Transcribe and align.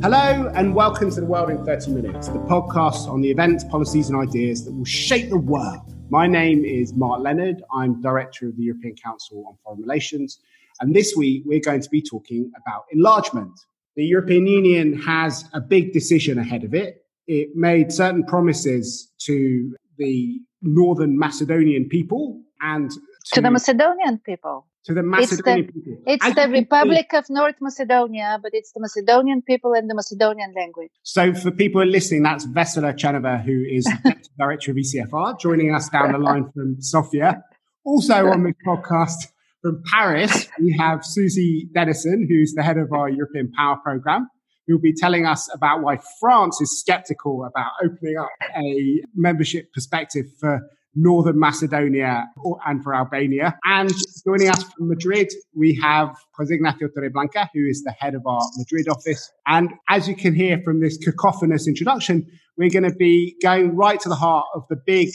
Hello, 0.00 0.50
and 0.54 0.74
welcome 0.74 1.10
to 1.10 1.20
The 1.20 1.26
World 1.26 1.50
in 1.50 1.64
30 1.64 1.90
Minutes, 1.90 2.28
the 2.28 2.38
podcast 2.38 3.08
on 3.08 3.20
the 3.20 3.30
events, 3.30 3.64
policies, 3.64 4.08
and 4.08 4.18
ideas 4.18 4.64
that 4.64 4.72
will 4.72 4.84
shape 4.84 5.28
the 5.28 5.36
world. 5.36 5.92
My 6.08 6.26
name 6.26 6.64
is 6.64 6.94
Mark 6.94 7.20
Leonard. 7.20 7.62
I'm 7.74 8.00
Director 8.00 8.48
of 8.48 8.56
the 8.56 8.62
European 8.62 8.94
Council 8.96 9.44
on 9.46 9.58
Foreign 9.62 9.82
Relations. 9.82 10.40
And 10.80 10.96
this 10.96 11.14
week, 11.14 11.42
we're 11.44 11.60
going 11.60 11.82
to 11.82 11.90
be 11.90 12.00
talking 12.00 12.50
about 12.56 12.84
enlargement. 12.90 13.52
The 13.96 14.04
European 14.04 14.46
Union 14.46 14.98
has 15.00 15.44
a 15.52 15.60
big 15.60 15.92
decision 15.92 16.38
ahead 16.38 16.64
of 16.64 16.72
it. 16.72 17.04
It 17.26 17.50
made 17.54 17.92
certain 17.92 18.24
promises 18.24 19.12
to 19.26 19.76
the 19.98 20.40
Northern 20.62 21.18
Macedonian 21.18 21.88
people 21.88 22.40
and 22.60 22.90
to, 22.90 23.00
to 23.34 23.40
the 23.42 23.50
Macedonian 23.50 24.18
people 24.18 24.66
to 24.88 24.94
the 24.94 25.02
Macedonian 25.02 25.66
it's 25.66 25.74
the, 25.74 25.82
people. 25.82 26.02
It's 26.06 26.34
the 26.34 26.48
Republic 26.48 27.10
of 27.12 27.26
North 27.28 27.56
Macedonia, 27.60 28.38
but 28.42 28.52
it's 28.54 28.72
the 28.72 28.80
Macedonian 28.80 29.42
people 29.42 29.74
and 29.74 29.88
the 29.88 29.94
Macedonian 29.94 30.54
language. 30.56 30.90
So, 31.02 31.34
for 31.34 31.50
people 31.50 31.84
listening, 31.84 32.22
that's 32.22 32.46
Vessela 32.46 32.94
Tcherneva, 32.94 33.44
who 33.44 33.64
is 33.68 33.86
director 34.38 34.70
of 34.70 34.78
ECFR, 34.78 35.38
joining 35.38 35.74
us 35.74 35.90
down 35.90 36.12
the 36.12 36.18
line 36.18 36.50
from 36.54 36.80
Sofia. 36.80 37.44
Also 37.84 38.28
on 38.28 38.44
this 38.44 38.54
podcast 38.66 39.28
from 39.62 39.82
Paris, 39.90 40.48
we 40.58 40.74
have 40.78 41.04
Susi 41.04 41.68
Dennison, 41.74 42.26
who's 42.28 42.54
the 42.54 42.62
head 42.62 42.78
of 42.78 42.90
our 42.92 43.10
European 43.10 43.52
Power 43.52 43.76
Programme 43.84 44.28
who'll 44.66 44.78
be 44.78 44.92
telling 44.92 45.24
us 45.24 45.48
about 45.54 45.82
why 45.82 45.98
France 46.20 46.60
is 46.60 46.78
skeptical 46.78 47.42
about 47.46 47.70
opening 47.82 48.18
up 48.18 48.28
a 48.54 49.00
membership 49.14 49.72
perspective 49.72 50.26
for 50.38 50.60
Northern 51.00 51.38
Macedonia 51.38 52.26
and 52.66 52.82
for 52.82 52.94
Albania. 52.94 53.56
And 53.64 53.90
joining 54.24 54.48
us 54.48 54.62
from 54.64 54.88
Madrid, 54.88 55.28
we 55.54 55.78
have 55.82 56.16
Jose 56.36 56.52
Ignacio 56.52 56.88
Torreblanca, 56.88 57.48
who 57.54 57.66
is 57.66 57.84
the 57.84 57.92
head 57.92 58.14
of 58.14 58.26
our 58.26 58.42
Madrid 58.56 58.88
office. 58.88 59.30
And 59.46 59.70
as 59.88 60.08
you 60.08 60.16
can 60.16 60.34
hear 60.34 60.60
from 60.64 60.80
this 60.80 60.98
cacophonous 60.98 61.68
introduction, 61.68 62.26
we're 62.56 62.70
going 62.70 62.90
to 62.90 62.94
be 62.94 63.36
going 63.40 63.76
right 63.76 64.00
to 64.00 64.08
the 64.08 64.16
heart 64.16 64.46
of 64.54 64.64
the 64.68 64.76
big 64.76 65.10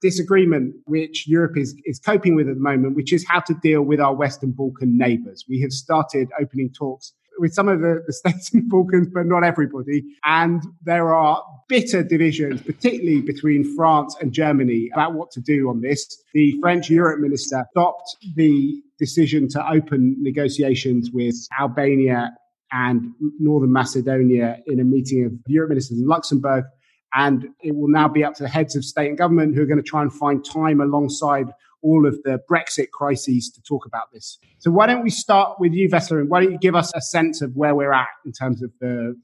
disagreement 0.00 0.74
which 0.86 1.28
Europe 1.28 1.58
is, 1.58 1.74
is 1.84 1.98
coping 1.98 2.34
with 2.34 2.48
at 2.48 2.54
the 2.54 2.60
moment, 2.60 2.96
which 2.96 3.12
is 3.12 3.26
how 3.28 3.40
to 3.40 3.54
deal 3.62 3.82
with 3.82 4.00
our 4.00 4.14
Western 4.14 4.52
Balkan 4.52 4.96
neighbors. 4.96 5.44
We 5.46 5.60
have 5.60 5.72
started 5.72 6.28
opening 6.40 6.70
talks 6.72 7.12
with 7.38 7.54
some 7.54 7.68
of 7.68 7.80
the, 7.80 8.02
the 8.06 8.12
states 8.12 8.50
the 8.50 8.60
Balkans, 8.60 9.08
but 9.12 9.26
not 9.26 9.44
everybody. 9.44 10.04
And 10.24 10.62
there 10.82 11.14
are 11.14 11.42
bitter 11.68 12.02
divisions, 12.02 12.60
particularly 12.62 13.20
between 13.20 13.76
France 13.76 14.16
and 14.20 14.32
Germany, 14.32 14.90
about 14.92 15.14
what 15.14 15.30
to 15.32 15.40
do 15.40 15.68
on 15.68 15.80
this. 15.80 16.22
The 16.34 16.58
French 16.60 16.90
Europe 16.90 17.20
minister 17.20 17.64
stopped 17.70 18.16
the 18.34 18.82
decision 18.98 19.48
to 19.50 19.70
open 19.70 20.16
negotiations 20.18 21.10
with 21.12 21.36
Albania 21.58 22.32
and 22.72 23.12
Northern 23.38 23.72
Macedonia 23.72 24.58
in 24.66 24.80
a 24.80 24.84
meeting 24.84 25.24
of 25.24 25.32
Europe 25.46 25.70
ministers 25.70 25.98
in 25.98 26.06
Luxembourg. 26.06 26.64
And 27.12 27.48
it 27.60 27.74
will 27.74 27.88
now 27.88 28.06
be 28.06 28.22
up 28.22 28.34
to 28.34 28.44
the 28.44 28.48
heads 28.48 28.76
of 28.76 28.84
state 28.84 29.08
and 29.08 29.18
government 29.18 29.56
who 29.56 29.62
are 29.62 29.66
going 29.66 29.82
to 29.82 29.82
try 29.82 30.02
and 30.02 30.12
find 30.12 30.44
time 30.44 30.80
alongside 30.80 31.46
all 31.82 32.06
of 32.06 32.22
the 32.22 32.40
Brexit 32.50 32.90
crises 32.90 33.50
to 33.50 33.62
talk 33.62 33.86
about 33.86 34.12
this. 34.12 34.38
So 34.58 34.70
why 34.70 34.86
don't 34.86 35.02
we 35.02 35.10
start 35.10 35.58
with 35.58 35.72
you, 35.72 35.88
Vessela, 35.88 36.20
and 36.20 36.28
why 36.28 36.42
don't 36.42 36.52
you 36.52 36.58
give 36.58 36.74
us 36.74 36.92
a 36.94 37.00
sense 37.00 37.42
of 37.42 37.56
where 37.56 37.74
we're 37.74 37.92
at 37.92 38.08
in 38.24 38.32
terms 38.32 38.62
of 38.62 38.70
the 38.80 39.16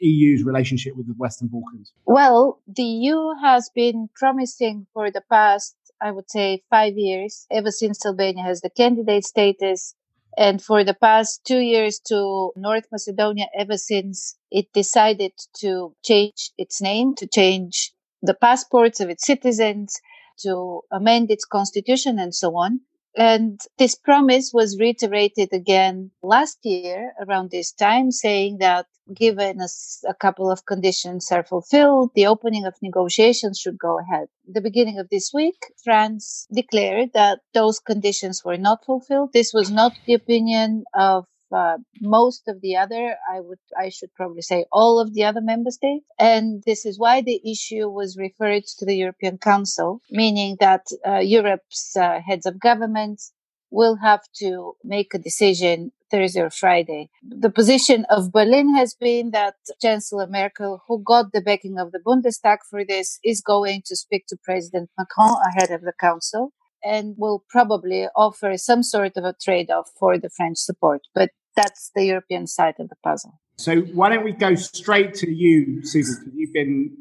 EU's 0.00 0.44
relationship 0.44 0.96
with 0.96 1.06
the 1.06 1.14
Western 1.14 1.48
Balkans? 1.48 1.92
Well, 2.06 2.60
the 2.66 2.82
EU 2.82 3.34
has 3.42 3.70
been 3.74 4.08
promising 4.14 4.86
for 4.92 5.10
the 5.10 5.22
past, 5.30 5.76
I 6.00 6.12
would 6.12 6.30
say, 6.30 6.62
five 6.70 6.96
years, 6.96 7.46
ever 7.50 7.70
since 7.70 8.04
Albania 8.04 8.44
has 8.44 8.60
the 8.60 8.70
candidate 8.70 9.24
status, 9.24 9.94
and 10.36 10.62
for 10.62 10.84
the 10.84 10.94
past 10.94 11.44
two 11.44 11.58
years 11.58 11.98
to 12.06 12.52
North 12.54 12.84
Macedonia, 12.92 13.46
ever 13.58 13.76
since 13.76 14.36
it 14.50 14.72
decided 14.72 15.32
to 15.60 15.94
change 16.04 16.52
its 16.56 16.80
name, 16.80 17.14
to 17.16 17.26
change 17.26 17.92
the 18.22 18.34
passports 18.34 19.00
of 19.00 19.10
its 19.10 19.26
citizens, 19.26 20.00
to 20.42 20.82
amend 20.90 21.30
its 21.30 21.44
constitution 21.44 22.18
and 22.18 22.34
so 22.34 22.56
on. 22.56 22.80
And 23.16 23.60
this 23.78 23.96
promise 23.96 24.52
was 24.54 24.78
reiterated 24.78 25.52
again 25.52 26.12
last 26.22 26.58
year 26.62 27.14
around 27.20 27.50
this 27.50 27.72
time, 27.72 28.12
saying 28.12 28.58
that 28.58 28.86
given 29.12 29.60
a, 29.60 29.68
a, 30.08 30.14
couple 30.14 30.50
of 30.50 30.66
conditions 30.66 31.32
are 31.32 31.42
fulfilled, 31.42 32.10
the 32.14 32.26
opening 32.26 32.64
of 32.64 32.74
negotiations 32.82 33.58
should 33.58 33.78
go 33.78 33.98
ahead. 33.98 34.28
The 34.46 34.60
beginning 34.60 34.98
of 34.98 35.08
this 35.08 35.32
week, 35.32 35.56
France 35.82 36.46
declared 36.52 37.10
that 37.14 37.40
those 37.54 37.80
conditions 37.80 38.44
were 38.44 38.58
not 38.58 38.84
fulfilled. 38.84 39.30
This 39.32 39.52
was 39.52 39.70
not 39.70 39.92
the 40.06 40.14
opinion 40.14 40.84
of 40.94 41.26
uh, 41.52 41.78
most 42.00 42.48
of 42.48 42.60
the 42.60 42.76
other, 42.76 43.16
I 43.32 43.40
would, 43.40 43.58
I 43.78 43.88
should 43.88 44.14
probably 44.14 44.42
say 44.42 44.66
all 44.72 45.00
of 45.00 45.14
the 45.14 45.24
other 45.24 45.40
member 45.40 45.70
states. 45.70 46.04
And 46.18 46.62
this 46.66 46.84
is 46.84 46.98
why 46.98 47.22
the 47.22 47.40
issue 47.50 47.88
was 47.88 48.16
referred 48.16 48.64
to 48.78 48.84
the 48.84 48.96
European 48.96 49.38
Council, 49.38 50.00
meaning 50.10 50.56
that 50.60 50.86
uh, 51.06 51.18
Europe's 51.18 51.96
uh, 51.96 52.20
heads 52.26 52.46
of 52.46 52.60
governments 52.60 53.32
will 53.70 53.96
have 53.96 54.22
to 54.36 54.74
make 54.82 55.12
a 55.14 55.18
decision 55.18 55.92
Thursday 56.10 56.40
or 56.40 56.50
Friday. 56.50 57.10
The 57.22 57.50
position 57.50 58.06
of 58.08 58.32
Berlin 58.32 58.74
has 58.74 58.94
been 58.94 59.30
that 59.32 59.56
Chancellor 59.80 60.26
Merkel, 60.26 60.82
who 60.88 61.02
got 61.02 61.32
the 61.32 61.42
backing 61.42 61.78
of 61.78 61.92
the 61.92 61.98
Bundestag 61.98 62.58
for 62.68 62.84
this, 62.84 63.18
is 63.22 63.42
going 63.42 63.82
to 63.86 63.96
speak 63.96 64.26
to 64.28 64.38
President 64.42 64.90
Macron 64.96 65.36
ahead 65.48 65.70
of 65.70 65.82
the 65.82 65.92
council 66.00 66.52
and 66.82 67.14
will 67.18 67.44
probably 67.48 68.06
offer 68.14 68.56
some 68.56 68.82
sort 68.82 69.16
of 69.16 69.24
a 69.24 69.34
trade 69.42 69.70
off 69.70 69.90
for 69.98 70.18
the 70.18 70.30
French 70.30 70.58
support. 70.58 71.02
But 71.14 71.30
that's 71.56 71.90
the 71.94 72.04
European 72.04 72.46
side 72.46 72.74
of 72.78 72.88
the 72.88 72.96
puzzle. 73.02 73.40
So, 73.56 73.80
why 73.80 74.10
don't 74.10 74.24
we 74.24 74.32
go 74.32 74.54
straight 74.54 75.14
to 75.14 75.30
you, 75.30 75.84
Susan? 75.84 76.22
Because 76.24 76.34
you've 76.36 76.52
been 76.52 76.96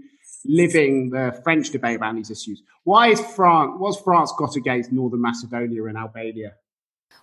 living 0.45 1.09
the 1.11 1.39
French 1.43 1.69
debate 1.69 1.99
around 1.99 2.15
these 2.15 2.31
issues. 2.31 2.63
Why 2.83 3.09
is 3.09 3.19
France? 3.19 3.75
What's 3.77 4.01
France 4.01 4.33
got 4.37 4.55
against 4.55 4.91
Northern 4.91 5.21
Macedonia 5.21 5.83
and 5.85 5.97
Albania? 5.97 6.53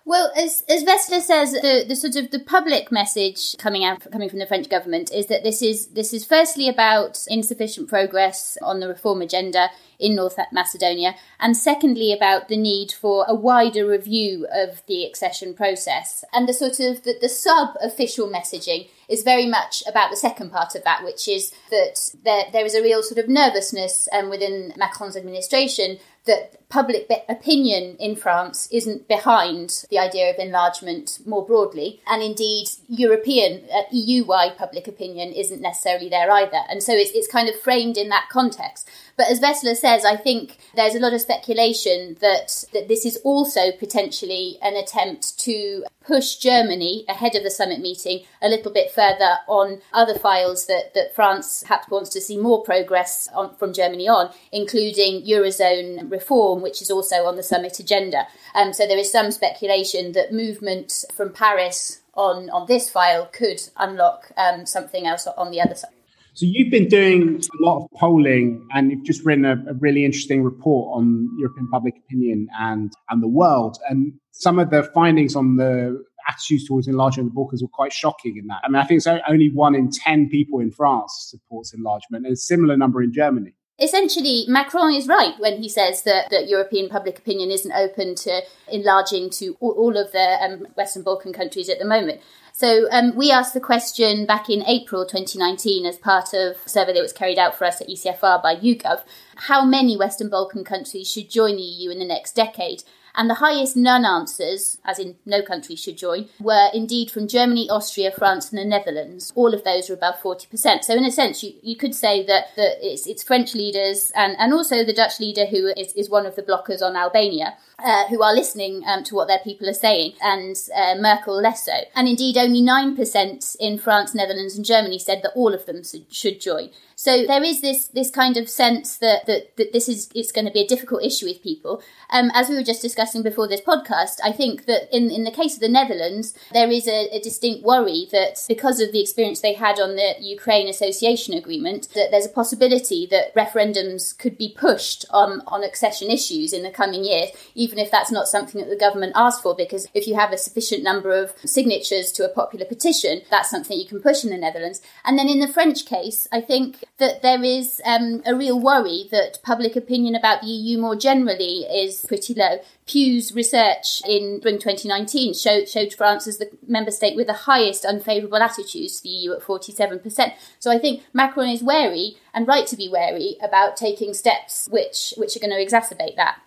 Well, 0.07 0.31
as 0.37 0.63
as 0.69 0.83
says, 1.25 1.53
the, 1.53 1.83
the 1.87 1.95
sort 1.95 2.15
of 2.15 2.29
the 2.29 2.39
public 2.39 2.91
message 2.91 3.57
coming 3.57 3.83
out 3.83 4.05
coming 4.11 4.29
from 4.29 4.37
the 4.37 4.45
French 4.45 4.69
government 4.69 5.11
is 5.11 5.25
that 5.27 5.43
this 5.43 5.63
is 5.63 5.87
this 5.87 6.13
is 6.13 6.23
firstly 6.23 6.69
about 6.69 7.25
insufficient 7.27 7.89
progress 7.89 8.55
on 8.61 8.79
the 8.79 8.87
reform 8.87 9.23
agenda 9.23 9.71
in 9.97 10.13
North 10.13 10.37
Macedonia, 10.51 11.15
and 11.39 11.57
secondly 11.57 12.13
about 12.13 12.49
the 12.49 12.57
need 12.57 12.91
for 12.91 13.25
a 13.27 13.33
wider 13.33 13.87
review 13.87 14.45
of 14.53 14.83
the 14.87 15.05
accession 15.05 15.55
process. 15.55 16.23
And 16.31 16.47
the 16.47 16.53
sort 16.53 16.79
of 16.79 17.03
the, 17.03 17.15
the 17.19 17.29
sub 17.29 17.69
official 17.81 18.27
messaging 18.27 18.89
is 19.09 19.23
very 19.23 19.47
much 19.47 19.81
about 19.87 20.11
the 20.11 20.17
second 20.17 20.51
part 20.51 20.75
of 20.75 20.83
that, 20.83 21.03
which 21.03 21.27
is 21.27 21.51
that 21.71 22.11
there, 22.23 22.43
there 22.51 22.65
is 22.65 22.75
a 22.75 22.83
real 22.83 23.01
sort 23.01 23.17
of 23.17 23.29
nervousness 23.29 24.07
um, 24.11 24.29
within 24.29 24.73
Macron's 24.77 25.17
administration 25.17 25.97
that 26.25 26.64
public 26.69 27.09
opinion 27.29 27.95
in 27.99 28.15
France 28.15 28.67
isn't 28.71 29.07
behind 29.07 29.85
the 29.89 29.99
idea 29.99 30.29
of 30.29 30.37
enlargement 30.39 31.19
more 31.25 31.45
broadly. 31.45 32.01
And 32.07 32.21
indeed, 32.21 32.67
European, 32.87 33.63
uh, 33.73 33.83
EU 33.91 34.23
wide 34.25 34.57
public 34.57 34.87
opinion 34.87 35.31
isn't 35.31 35.61
necessarily 35.61 36.09
there 36.09 36.31
either. 36.31 36.61
And 36.69 36.81
so 36.81 36.93
it's, 36.93 37.11
it's 37.11 37.27
kind 37.27 37.49
of 37.49 37.59
framed 37.59 37.97
in 37.97 38.09
that 38.09 38.27
context. 38.29 38.89
But 39.17 39.27
as 39.29 39.39
Vessela 39.39 39.75
says, 39.75 40.03
I 40.03 40.17
think 40.17 40.57
there's 40.75 40.95
a 40.95 40.99
lot 40.99 41.13
of 41.13 41.21
speculation 41.21 42.17
that, 42.19 42.65
that 42.73 42.87
this 42.87 43.05
is 43.05 43.17
also 43.23 43.71
potentially 43.71 44.57
an 44.61 44.75
attempt 44.75 45.39
to 45.39 45.85
push 46.05 46.35
Germany 46.35 47.05
ahead 47.07 47.35
of 47.35 47.43
the 47.43 47.49
summit 47.49 47.79
meeting 47.79 48.21
a 48.41 48.47
little 48.47 48.71
bit 48.71 48.91
further 48.91 49.37
on 49.47 49.81
other 49.93 50.17
files 50.17 50.67
that, 50.67 50.93
that 50.93 51.15
France 51.15 51.63
perhaps 51.63 51.89
wants 51.89 52.09
to 52.11 52.21
see 52.21 52.37
more 52.37 52.63
progress 52.63 53.27
on, 53.33 53.55
from 53.55 53.73
Germany 53.73 54.07
on, 54.07 54.31
including 54.51 55.25
Eurozone 55.25 56.11
reform, 56.11 56.54
which 56.61 56.81
is 56.81 56.91
also 56.91 57.25
on 57.25 57.35
the 57.35 57.43
summit 57.43 57.79
agenda. 57.79 58.27
Um, 58.53 58.73
so 58.73 58.87
there 58.87 58.97
is 58.97 59.11
some 59.11 59.31
speculation 59.31 60.13
that 60.13 60.33
movement 60.33 61.05
from 61.13 61.33
Paris 61.33 62.01
on, 62.15 62.49
on 62.49 62.67
this 62.67 62.89
file 62.89 63.27
could 63.27 63.61
unlock 63.77 64.31
um, 64.37 64.65
something 64.65 65.05
else 65.05 65.27
on 65.37 65.51
the 65.51 65.61
other 65.61 65.75
side. 65.75 65.91
So 66.35 66.45
you've 66.45 66.69
been 66.69 66.89
doing 66.89 67.41
a 67.41 67.63
lot 67.63 67.77
of 67.81 67.91
polling, 67.97 68.67
and 68.73 68.91
you've 68.91 69.05
just 69.05 69.23
written 69.23 69.45
a, 69.45 69.53
a, 69.69 69.73
really 69.75 70.03
interesting 70.03 70.43
report 70.43 70.97
on 70.97 71.29
European 71.39 71.69
public 71.69 71.95
opinion 71.95 72.49
and 72.59 72.91
and 73.09 73.23
the 73.23 73.27
world. 73.29 73.77
And 73.89 74.11
some 74.31 74.59
of 74.59 74.69
the 74.69 74.83
findings 74.93 75.37
on 75.37 75.55
the 75.55 76.03
attitudes 76.27 76.67
towards 76.67 76.89
enlargement 76.89 77.27
in 77.27 77.29
the 77.29 77.35
Balkans 77.35 77.61
were 77.61 77.69
quite 77.69 77.93
shocking. 77.93 78.35
In 78.35 78.47
that, 78.47 78.59
I 78.65 78.67
mean, 78.67 78.75
I 78.75 78.83
think 78.83 78.97
it's 78.97 79.07
only 79.07 79.49
one 79.49 79.75
in 79.75 79.89
ten 79.89 80.27
people 80.27 80.59
in 80.59 80.71
France 80.71 81.29
supports 81.31 81.73
enlargement, 81.73 82.25
and 82.25 82.33
a 82.33 82.35
similar 82.35 82.75
number 82.75 83.01
in 83.01 83.13
Germany. 83.13 83.53
Essentially, 83.77 84.45
Macron 84.47 84.93
is 84.93 85.07
right 85.07 85.33
when 85.37 85.61
he 85.61 85.67
says 85.67 86.03
that, 86.03 86.29
that 86.29 86.47
European 86.47 86.87
public 86.87 87.19
opinion 87.19 87.51
isn't 87.51 87.73
open 87.73 88.15
to 88.15 88.41
enlarging 88.71 89.29
to 89.31 89.57
all, 89.59 89.71
all 89.71 89.97
of 89.97 90.13
the 90.13 90.37
um, 90.41 90.67
Western 90.75 91.03
Balkan 91.03 91.33
countries 91.33 91.67
at 91.67 91.79
the 91.79 91.85
moment. 91.85 92.21
So 92.53 92.87
um, 92.89 93.17
we 93.17 93.31
asked 93.31 93.53
the 93.53 93.59
question 93.59 94.25
back 94.25 94.49
in 94.49 94.63
April 94.65 95.05
2019 95.05 95.85
as 95.85 95.97
part 95.97 96.33
of 96.33 96.55
a 96.65 96.69
survey 96.69 96.93
that 96.93 97.01
was 97.01 97.11
carried 97.11 97.37
out 97.37 97.57
for 97.57 97.65
us 97.65 97.81
at 97.81 97.89
ECFR 97.89 98.41
by 98.41 98.55
YouGov, 98.55 99.03
how 99.35 99.65
many 99.65 99.97
Western 99.97 100.29
Balkan 100.29 100.63
countries 100.63 101.11
should 101.11 101.29
join 101.29 101.57
the 101.57 101.61
EU 101.61 101.89
in 101.89 101.99
the 101.99 102.05
next 102.05 102.33
decade? 102.33 102.83
And 103.15 103.29
the 103.29 103.35
highest 103.35 103.75
none 103.75 104.05
answers, 104.05 104.77
as 104.83 104.99
in 104.99 105.15
no 105.25 105.41
country 105.41 105.75
should 105.75 105.97
join, 105.97 106.29
were 106.39 106.69
indeed 106.73 107.11
from 107.11 107.27
Germany, 107.27 107.69
Austria, 107.69 108.11
France, 108.11 108.51
and 108.51 108.59
the 108.59 108.65
Netherlands. 108.65 109.31
All 109.35 109.53
of 109.53 109.63
those 109.63 109.89
are 109.89 109.93
above 109.93 110.15
40%. 110.21 110.83
So, 110.83 110.93
in 110.93 111.05
a 111.05 111.11
sense, 111.11 111.43
you, 111.43 111.53
you 111.61 111.75
could 111.75 111.95
say 111.95 112.25
that, 112.25 112.55
that 112.55 112.77
it's, 112.81 113.07
it's 113.07 113.23
French 113.23 113.53
leaders 113.53 114.11
and, 114.15 114.35
and 114.37 114.53
also 114.53 114.83
the 114.83 114.93
Dutch 114.93 115.19
leader 115.19 115.45
who 115.45 115.67
is, 115.77 115.93
is 115.93 116.09
one 116.09 116.25
of 116.25 116.35
the 116.35 116.43
blockers 116.43 116.81
on 116.81 116.95
Albania. 116.95 117.57
Uh, 117.77 118.07
who 118.07 118.23
are 118.23 118.33
listening 118.33 118.83
um, 118.87 119.03
to 119.03 119.13
what 119.13 119.27
their 119.27 119.39
people 119.39 119.69
are 119.69 119.73
saying, 119.73 120.13
and 120.21 120.55
uh, 120.73 120.95
Merkel 120.97 121.35
less 121.35 121.65
so. 121.65 121.73
And 121.93 122.07
indeed, 122.07 122.37
only 122.37 122.61
9% 122.61 123.55
in 123.59 123.77
France, 123.77 124.15
Netherlands, 124.15 124.55
and 124.55 124.65
Germany 124.65 124.97
said 124.97 125.21
that 125.23 125.33
all 125.35 125.53
of 125.53 125.65
them 125.65 125.81
should 126.09 126.39
join. 126.39 126.69
So 127.05 127.23
there 127.23 127.43
is 127.43 127.61
this 127.61 127.85
this 127.89 128.09
kind 128.09 128.35
of 128.35 128.49
sense 128.49 128.97
that 128.97 129.27
that, 129.27 129.55
that 129.57 129.73
this 129.73 129.87
is 129.87 130.09
it's 130.15 130.31
going 130.31 130.47
to 130.47 130.51
be 130.51 130.61
a 130.61 130.67
difficult 130.67 131.03
issue 131.03 131.27
with 131.27 131.43
people. 131.43 131.83
Um, 132.09 132.31
as 132.33 132.49
we 132.49 132.55
were 132.55 132.63
just 132.63 132.81
discussing 132.81 133.21
before 133.21 133.47
this 133.47 133.61
podcast, 133.61 134.17
I 134.23 134.31
think 134.31 134.65
that 134.65 134.89
in 134.91 135.11
in 135.11 135.23
the 135.23 135.29
case 135.29 135.53
of 135.53 135.59
the 135.59 135.69
Netherlands, 135.69 136.33
there 136.51 136.71
is 136.71 136.87
a, 136.87 137.15
a 137.15 137.19
distinct 137.21 137.63
worry 137.63 138.07
that 138.11 138.43
because 138.47 138.79
of 138.81 138.91
the 138.91 139.01
experience 139.01 139.41
they 139.41 139.53
had 139.53 139.79
on 139.79 139.95
the 139.95 140.15
Ukraine 140.19 140.67
Association 140.67 141.35
Agreement, 141.35 141.89
that 141.93 142.09
there's 142.09 142.25
a 142.25 142.39
possibility 142.41 143.05
that 143.11 143.35
referendums 143.35 144.17
could 144.17 144.35
be 144.35 144.55
pushed 144.57 145.05
on 145.11 145.43
on 145.45 145.63
accession 145.63 146.09
issues 146.09 146.53
in 146.53 146.63
the 146.63 146.71
coming 146.71 147.03
years, 147.05 147.29
even 147.53 147.77
if 147.77 147.91
that's 147.91 148.11
not 148.11 148.27
something 148.27 148.59
that 148.59 148.71
the 148.71 148.85
government 148.85 149.13
asked 149.15 149.43
for. 149.43 149.53
Because 149.53 149.87
if 149.93 150.07
you 150.07 150.15
have 150.15 150.33
a 150.33 150.39
sufficient 150.39 150.81
number 150.81 151.11
of 151.11 151.33
signatures 151.45 152.11
to 152.13 152.25
a 152.25 152.33
popular 152.33 152.65
petition, 152.65 153.21
that's 153.29 153.51
something 153.51 153.77
you 153.77 153.87
can 153.87 154.01
push 154.01 154.23
in 154.23 154.31
the 154.31 154.39
Netherlands. 154.39 154.81
And 155.03 155.19
then 155.19 155.29
in 155.29 155.39
the 155.39 155.47
French 155.47 155.85
case, 155.85 156.27
I 156.31 156.41
think 156.41 156.83
that 156.97 157.21
there 157.21 157.43
is 157.43 157.81
um, 157.85 158.21
a 158.25 158.33
real 158.33 158.59
worry 158.59 159.07
that 159.11 159.39
public 159.43 159.75
opinion 159.75 160.15
about 160.15 160.41
the 160.41 160.47
EU 160.47 160.77
more 160.77 160.95
generally 160.95 161.63
is 161.63 162.05
pretty 162.07 162.33
low. 162.33 162.59
Pew's 162.85 163.33
research 163.33 164.01
in 164.07 164.39
spring 164.39 164.59
2019 164.59 165.33
showed, 165.33 165.67
showed 165.67 165.93
France 165.93 166.25
as 166.27 166.37
the 166.37 166.49
member 166.67 166.91
state 166.91 167.15
with 167.15 167.27
the 167.27 167.33
highest 167.33 167.83
unfavourable 167.83 168.37
attitudes 168.37 168.97
to 168.97 169.03
the 169.03 169.09
EU 169.09 169.33
at 169.33 169.41
47%. 169.41 170.33
So 170.59 170.71
I 170.71 170.79
think 170.79 171.03
Macron 171.13 171.49
is 171.49 171.61
wary, 171.61 172.17
and 172.33 172.47
right 172.47 172.67
to 172.67 172.77
be 172.77 172.87
wary, 172.87 173.35
about 173.41 173.75
taking 173.75 174.13
steps 174.13 174.69
which, 174.71 175.13
which 175.17 175.35
are 175.35 175.39
going 175.39 175.51
to 175.51 175.63
exacerbate 175.63 176.15
that. 176.15 176.39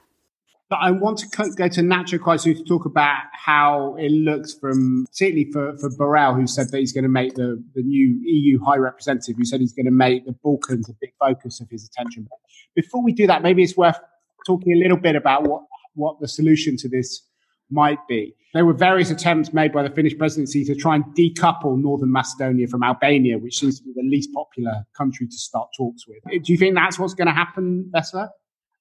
But 0.71 0.81
I 0.83 0.91
want 0.91 1.19
to 1.19 1.27
go 1.57 1.69
to 1.69 1.81
Nacho 1.81 2.41
soon 2.41 2.55
to 2.57 2.65
talk 2.65 2.85
about 2.85 3.23
how 3.33 3.97
it 3.99 4.11
looks 4.11 4.53
from, 4.53 5.07
particularly 5.07 5.51
for, 5.51 5.79
for 5.79 5.89
Borrell, 5.91 6.39
who 6.39 6.47
said 6.47 6.71
that 6.71 6.79
he's 6.79 6.93
going 6.93 7.05
to 7.05 7.09
make 7.09 7.35
the, 7.37 7.63
the 7.75 7.83
new 7.83 8.21
EU 8.23 8.63
High 8.63 8.77
Representative, 8.77 9.37
who 9.39 9.47
said 9.47 9.61
he's 9.61 9.73
going 9.73 9.87
to 9.87 9.93
make 9.93 10.27
the 10.27 10.33
Balkans 10.33 10.91
a 10.91 10.93
big 11.01 11.13
focus 11.19 11.61
of 11.61 11.71
his 11.71 11.87
attention. 11.87 12.27
But 12.29 12.39
before 12.75 13.03
we 13.03 13.13
do 13.13 13.27
that, 13.27 13.43
maybe 13.43 13.63
it's 13.63 13.79
worth 13.79 13.99
talking 14.47 14.75
a 14.75 14.77
little 14.77 14.99
bit 14.99 15.17
about 15.17 15.45
what, 15.45 15.63
what 15.95 16.21
the 16.21 16.29
solution 16.29 16.77
to 16.79 16.89
this 16.89 17.23
might 17.71 17.99
be. 18.07 18.35
There 18.53 18.67
were 18.67 18.75
various 18.75 19.11
attempts 19.11 19.55
made 19.55 19.73
by 19.73 19.83
the 19.83 19.91
Finnish 19.91 20.17
presidency 20.19 20.65
to 20.65 20.75
try 20.75 20.97
and 20.97 21.05
decouple 21.17 21.81
Northern 21.81 22.13
Macedonia 22.13 22.67
from 22.67 22.83
Albania, 22.83 23.39
which 23.39 23.59
seems 23.59 23.79
to 23.79 23.85
be 23.85 23.93
the 23.95 24.07
least 24.07 24.33
popular 24.35 24.85
country 24.97 25.27
to 25.27 25.37
start 25.37 25.69
talks 25.77 26.07
with. 26.07 26.19
Do 26.45 26.53
you 26.53 26.59
think 26.59 26.75
that's 26.75 26.99
what's 26.99 27.15
going 27.15 27.29
to 27.29 27.35
happen, 27.35 27.91
Vessela? 27.95 28.29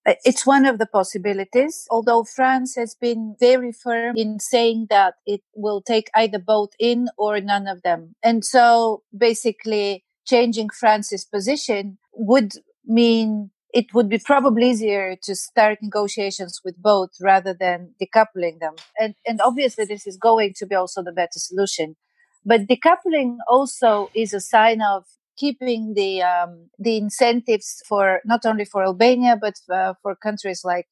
Uh, 0.07 0.13
it's 0.23 0.45
one 0.45 0.65
of 0.65 0.79
the 0.79 0.85
possibilities, 0.85 1.85
although 1.91 2.23
France 2.23 2.75
has 2.75 2.95
been 2.95 3.35
very 3.39 3.73
firm 3.73 4.15
in 4.15 4.39
saying 4.39 4.87
that 4.89 5.15
it 5.25 5.41
will 5.53 5.81
take 5.81 6.09
either 6.15 6.39
both 6.39 6.69
in 6.79 7.09
or 7.17 7.41
none 7.41 7.67
of 7.67 7.81
them. 7.81 8.15
And 8.23 8.45
so 8.45 9.03
basically 9.15 10.05
changing 10.25 10.69
France's 10.69 11.25
position 11.25 11.97
would 12.13 12.53
mean 12.85 13.51
it 13.73 13.93
would 13.93 14.07
be 14.07 14.17
probably 14.17 14.69
easier 14.69 15.17
to 15.23 15.35
start 15.35 15.79
negotiations 15.81 16.61
with 16.63 16.81
both 16.81 17.09
rather 17.19 17.53
than 17.53 17.93
decoupling 18.01 18.59
them. 18.59 18.75
And, 18.97 19.13
and 19.27 19.41
obviously 19.41 19.83
this 19.83 20.07
is 20.07 20.15
going 20.15 20.53
to 20.57 20.65
be 20.65 20.75
also 20.75 21.03
the 21.03 21.11
better 21.11 21.37
solution. 21.37 21.97
But 22.45 22.67
decoupling 22.67 23.37
also 23.49 24.09
is 24.15 24.33
a 24.33 24.39
sign 24.39 24.81
of 24.81 25.03
keeping 25.37 25.93
the 25.93 26.21
um, 26.21 26.69
the 26.79 26.97
incentives 26.97 27.81
for 27.87 28.21
not 28.25 28.45
only 28.45 28.65
for 28.65 28.83
Albania 28.83 29.37
but 29.39 29.55
uh, 29.71 29.93
for 30.01 30.15
countries 30.15 30.61
like 30.63 30.87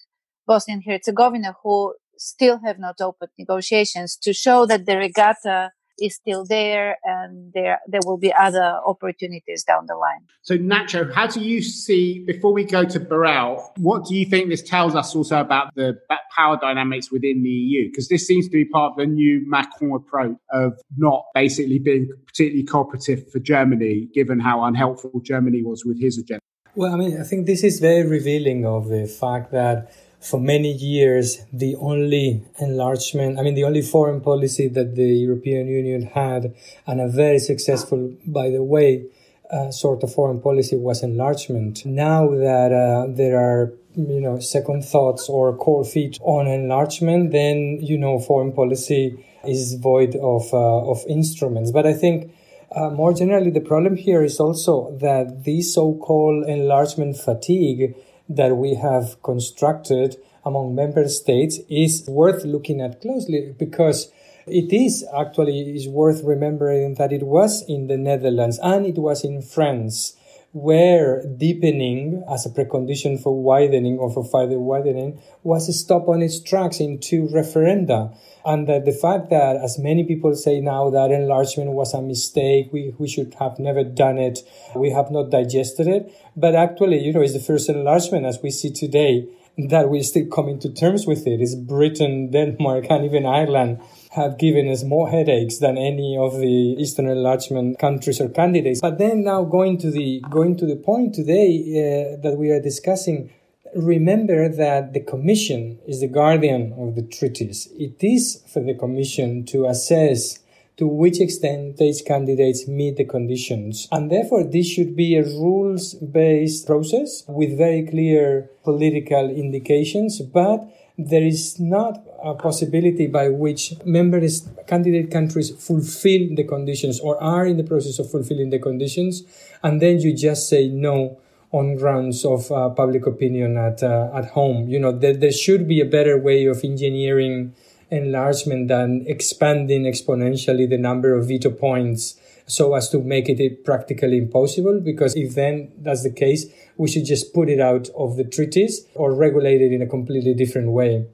Bosnia 0.47 0.75
and 0.75 0.83
Herzegovina 0.85 1.55
who 1.63 1.95
still 2.17 2.59
have 2.65 2.79
not 2.79 3.01
opened 3.01 3.31
negotiations 3.37 4.15
to 4.17 4.33
show 4.33 4.65
that 4.65 4.85
the 4.85 4.97
regatta 4.97 5.71
is 5.99 6.15
still 6.15 6.45
there 6.45 6.97
and 7.03 7.51
there 7.53 7.79
there 7.87 8.01
will 8.05 8.17
be 8.17 8.33
other 8.33 8.79
opportunities 8.85 9.63
down 9.63 9.85
the 9.87 9.95
line. 9.95 10.21
So 10.41 10.57
Nacho, 10.57 11.13
how 11.13 11.27
do 11.27 11.41
you 11.41 11.61
see 11.61 12.23
before 12.25 12.53
we 12.53 12.63
go 12.63 12.83
to 12.83 12.99
Borrell, 12.99 13.69
what 13.77 14.05
do 14.05 14.15
you 14.15 14.25
think 14.25 14.49
this 14.49 14.61
tells 14.61 14.95
us 14.95 15.15
also 15.15 15.39
about 15.39 15.73
the 15.75 15.97
power 16.35 16.57
dynamics 16.59 17.11
within 17.11 17.43
the 17.43 17.49
EU? 17.49 17.89
Because 17.89 18.09
this 18.09 18.27
seems 18.27 18.45
to 18.47 18.51
be 18.51 18.65
part 18.65 18.91
of 18.91 18.97
the 18.97 19.05
new 19.05 19.43
Macron 19.47 19.93
approach 19.93 20.37
of 20.51 20.73
not 20.97 21.25
basically 21.33 21.79
being 21.79 22.09
particularly 22.25 22.63
cooperative 22.63 23.31
for 23.31 23.39
Germany, 23.39 24.09
given 24.13 24.39
how 24.39 24.63
unhelpful 24.63 25.21
Germany 25.21 25.63
was 25.63 25.85
with 25.85 25.99
his 25.99 26.17
agenda. 26.17 26.41
Well, 26.75 26.93
I 26.93 26.97
mean, 26.97 27.19
I 27.19 27.23
think 27.23 27.45
this 27.45 27.63
is 27.63 27.79
very 27.79 28.05
revealing 28.05 28.65
of 28.65 28.89
the 28.89 29.07
fact 29.07 29.51
that 29.53 29.93
for 30.25 30.39
many 30.39 30.71
years, 30.71 31.45
the 31.53 31.75
only 31.75 32.43
enlargement, 32.59 33.37
I 33.37 33.43
mean, 33.43 33.53
the 33.53 33.63
only 33.63 33.81
foreign 33.81 34.21
policy 34.21 34.67
that 34.69 34.95
the 34.95 35.05
European 35.05 35.67
Union 35.67 36.01
had, 36.03 36.55
and 36.87 36.99
a 36.99 37.07
very 37.07 37.39
successful, 37.39 38.15
by 38.25 38.49
the 38.49 38.63
way, 38.63 39.05
uh, 39.51 39.69
sort 39.69 40.03
of 40.03 40.11
foreign 40.11 40.41
policy 40.41 40.75
was 40.75 41.03
enlargement. 41.03 41.85
Now 41.85 42.29
that 42.29 42.71
uh, 42.71 43.13
there 43.13 43.37
are, 43.37 43.73
you 43.95 44.19
know, 44.19 44.39
second 44.39 44.83
thoughts 44.83 45.29
or 45.29 45.55
cold 45.57 45.87
feet 45.87 46.17
on 46.21 46.47
enlargement, 46.47 47.31
then, 47.31 47.77
you 47.81 47.97
know, 47.97 48.17
foreign 48.17 48.51
policy 48.51 49.23
is 49.47 49.75
void 49.75 50.15
of, 50.15 50.51
uh, 50.51 50.89
of 50.89 51.03
instruments. 51.07 51.71
But 51.71 51.85
I 51.85 51.93
think 51.93 52.33
uh, 52.75 52.89
more 52.89 53.13
generally, 53.13 53.51
the 53.51 53.61
problem 53.61 53.95
here 53.95 54.23
is 54.23 54.39
also 54.39 54.97
that 54.97 55.45
this 55.45 55.75
so-called 55.75 56.47
enlargement 56.47 57.15
fatigue 57.15 57.95
that 58.29 58.55
we 58.57 58.75
have 58.75 59.21
constructed 59.23 60.17
among 60.45 60.75
member 60.75 61.07
states 61.07 61.59
is 61.69 62.07
worth 62.07 62.43
looking 62.43 62.81
at 62.81 63.01
closely 63.01 63.55
because 63.57 64.11
it 64.47 64.71
is 64.71 65.05
actually 65.15 65.75
is 65.75 65.87
worth 65.87 66.23
remembering 66.23 66.95
that 66.95 67.11
it 67.11 67.23
was 67.23 67.63
in 67.67 67.87
the 67.87 67.97
Netherlands 67.97 68.59
and 68.61 68.85
it 68.85 68.97
was 68.97 69.23
in 69.23 69.41
France 69.41 70.15
where 70.55 71.21
deepening 71.35 72.23
as 72.31 72.45
a 72.45 72.49
precondition 72.49 73.21
for 73.21 73.43
widening 73.43 73.97
or 73.97 74.09
for 74.09 74.23
further 74.23 74.57
widening 74.57 75.19
was 75.43 75.67
stopped 75.77 76.07
on 76.07 76.21
its 76.21 76.39
tracks 76.41 76.79
in 76.79 76.97
two 76.97 77.27
referenda. 77.27 78.17
And 78.45 78.65
that 78.69 78.85
the 78.85 78.93
fact 78.93 79.29
that, 79.31 79.57
as 79.57 79.77
many 79.77 80.05
people 80.05 80.33
say 80.33 80.61
now, 80.61 80.89
that 80.91 81.11
enlargement 81.11 81.71
was 81.71 81.93
a 81.93 82.01
mistake, 82.01 82.69
we, 82.71 82.93
we 82.97 83.09
should 83.09 83.33
have 83.37 83.59
never 83.59 83.83
done 83.83 84.17
it, 84.17 84.39
we 84.73 84.91
have 84.91 85.11
not 85.11 85.29
digested 85.29 85.87
it. 85.87 86.13
But 86.37 86.55
actually, 86.55 87.03
you 87.03 87.11
know, 87.11 87.21
it's 87.21 87.33
the 87.33 87.39
first 87.41 87.67
enlargement 87.67 88.25
as 88.25 88.39
we 88.41 88.49
see 88.49 88.71
today 88.71 89.27
that 89.57 89.89
we're 89.89 90.03
still 90.03 90.27
coming 90.27 90.59
to 90.59 90.71
terms 90.71 91.05
with 91.05 91.27
it. 91.27 91.41
It's 91.41 91.55
Britain, 91.55 92.31
Denmark, 92.31 92.85
and 92.89 93.03
even 93.03 93.25
Ireland 93.25 93.81
have 94.15 94.37
given 94.37 94.69
us 94.69 94.83
more 94.83 95.09
headaches 95.09 95.57
than 95.59 95.77
any 95.77 96.17
of 96.17 96.37
the 96.39 96.75
Eastern 96.79 97.07
enlargement 97.07 97.77
countries 97.79 98.21
or 98.21 98.29
candidates. 98.29 98.81
But 98.81 98.97
then 98.97 99.23
now 99.23 99.43
going 99.43 99.77
to 99.79 99.91
the 99.91 100.21
going 100.29 100.55
to 100.57 100.65
the 100.65 100.75
point 100.75 101.13
today 101.13 101.49
uh, 101.59 102.21
that 102.23 102.37
we 102.37 102.49
are 102.51 102.61
discussing, 102.61 103.29
remember 103.75 104.49
that 104.49 104.93
the 104.93 105.01
Commission 105.01 105.79
is 105.85 105.99
the 105.99 106.07
guardian 106.07 106.73
of 106.77 106.95
the 106.95 107.03
treaties. 107.03 107.67
It 107.77 108.03
is 108.03 108.41
for 108.51 108.61
the 108.61 108.73
Commission 108.73 109.45
to 109.47 109.65
assess 109.65 110.39
to 110.77 110.87
which 110.87 111.21
extent 111.21 111.77
these 111.77 112.01
candidates 112.01 112.67
meet 112.67 112.97
the 112.97 113.05
conditions. 113.05 113.87
And 113.91 114.11
therefore, 114.11 114.43
this 114.43 114.67
should 114.67 114.95
be 114.95 115.15
a 115.15 115.23
rules 115.23 115.93
based 115.93 116.67
process 116.67 117.23
with 117.27 117.57
very 117.57 117.87
clear 117.87 118.49
political 118.63 119.29
indications, 119.29 120.21
but 120.21 120.67
there 120.97 121.23
is 121.23 121.59
not 121.59 122.03
a 122.23 122.33
possibility 122.33 123.07
by 123.07 123.29
which 123.29 123.73
member 123.85 124.21
candidate 124.67 125.11
countries 125.11 125.51
fulfill 125.51 126.35
the 126.35 126.43
conditions 126.43 126.99
or 126.99 127.21
are 127.21 127.45
in 127.45 127.57
the 127.57 127.63
process 127.63 127.99
of 127.99 128.09
fulfilling 128.09 128.49
the 128.49 128.59
conditions, 128.59 129.23
and 129.63 129.81
then 129.81 129.99
you 129.99 130.15
just 130.15 130.49
say 130.49 130.67
no 130.67 131.19
on 131.51 131.75
grounds 131.75 132.25
of 132.25 132.51
uh, 132.51 132.69
public 132.69 133.05
opinion 133.05 133.57
at 133.57 133.81
uh, 133.81 134.09
at 134.13 134.25
home. 134.31 134.67
You 134.67 134.79
know, 134.79 134.91
there, 134.91 135.13
there 135.13 135.31
should 135.31 135.67
be 135.67 135.79
a 135.79 135.85
better 135.85 136.17
way 136.17 136.45
of 136.45 136.63
engineering 136.63 137.53
enlargement 137.91 138.67
than 138.67 139.05
expanding 139.07 139.83
exponentially 139.83 140.69
the 140.69 140.77
number 140.77 141.13
of 141.13 141.27
veto 141.27 141.51
points 141.51 142.19
so 142.47 142.75
as 142.75 142.89
to 142.89 142.99
make 142.99 143.29
it 143.29 143.63
practically 143.63 144.17
impossible. 144.17 144.79
Because 144.79 145.15
if 145.15 145.35
then 145.35 145.71
that's 145.77 146.03
the 146.03 146.11
case, 146.11 146.45
we 146.77 146.89
should 146.89 147.05
just 147.05 147.33
put 147.33 147.49
it 147.49 147.59
out 147.59 147.89
of 147.95 148.17
the 148.17 148.23
treaties 148.23 148.85
or 148.95 149.13
regulate 149.13 149.61
it 149.61 149.71
in 149.71 149.81
a 149.81 149.87
completely 149.87 150.33
different 150.33 150.69
way. 150.69 151.05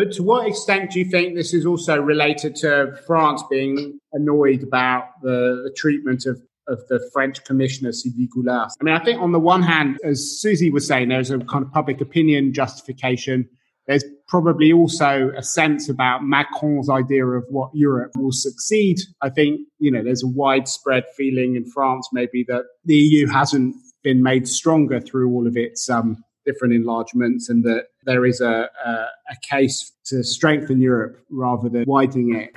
But 0.00 0.12
to 0.12 0.22
what 0.22 0.48
extent 0.48 0.92
do 0.92 0.98
you 0.98 1.04
think 1.04 1.34
this 1.34 1.52
is 1.52 1.66
also 1.66 2.00
related 2.00 2.56
to 2.56 2.98
France 3.06 3.42
being 3.50 4.00
annoyed 4.14 4.62
about 4.62 5.20
the, 5.20 5.60
the 5.62 5.74
treatment 5.76 6.24
of, 6.24 6.40
of 6.68 6.80
the 6.88 7.06
French 7.12 7.44
commissioner, 7.44 7.92
Sylvie 7.92 8.26
Goulard? 8.34 8.70
I 8.80 8.84
mean, 8.84 8.94
I 8.94 9.04
think 9.04 9.20
on 9.20 9.32
the 9.32 9.38
one 9.38 9.62
hand, 9.62 9.98
as 10.02 10.40
Susi 10.40 10.70
was 10.70 10.86
saying, 10.86 11.10
there's 11.10 11.30
a 11.30 11.38
kind 11.40 11.62
of 11.62 11.70
public 11.72 12.00
opinion 12.00 12.54
justification 12.54 13.46
there's 13.86 14.04
probably 14.28 14.72
also 14.72 15.32
a 15.36 15.42
sense 15.42 15.88
about 15.88 16.22
Macron's 16.22 16.88
idea 16.88 17.26
of 17.26 17.44
what 17.48 17.70
Europe 17.74 18.12
will 18.16 18.30
succeed. 18.30 18.98
I 19.20 19.30
think, 19.30 19.62
you 19.80 19.90
know, 19.90 20.04
there's 20.04 20.22
a 20.22 20.28
widespread 20.28 21.04
feeling 21.16 21.56
in 21.56 21.68
France 21.68 22.08
maybe 22.12 22.44
that 22.46 22.66
the 22.84 22.94
EU 22.94 23.26
hasn't 23.26 23.74
been 24.04 24.22
made 24.22 24.46
stronger 24.46 25.00
through 25.00 25.30
all 25.32 25.46
of 25.46 25.56
its 25.56 25.90
um, 25.90 26.22
different 26.50 26.74
enlargements 26.74 27.48
and 27.50 27.64
that 27.64 27.82
there 28.04 28.24
is 28.24 28.40
a, 28.40 28.68
a, 28.84 28.90
a 29.34 29.36
case 29.42 29.92
to 30.04 30.22
strengthen 30.22 30.80
Europe 30.80 31.14
rather 31.30 31.68
than 31.68 31.84
widening 31.86 32.34
it. 32.34 32.50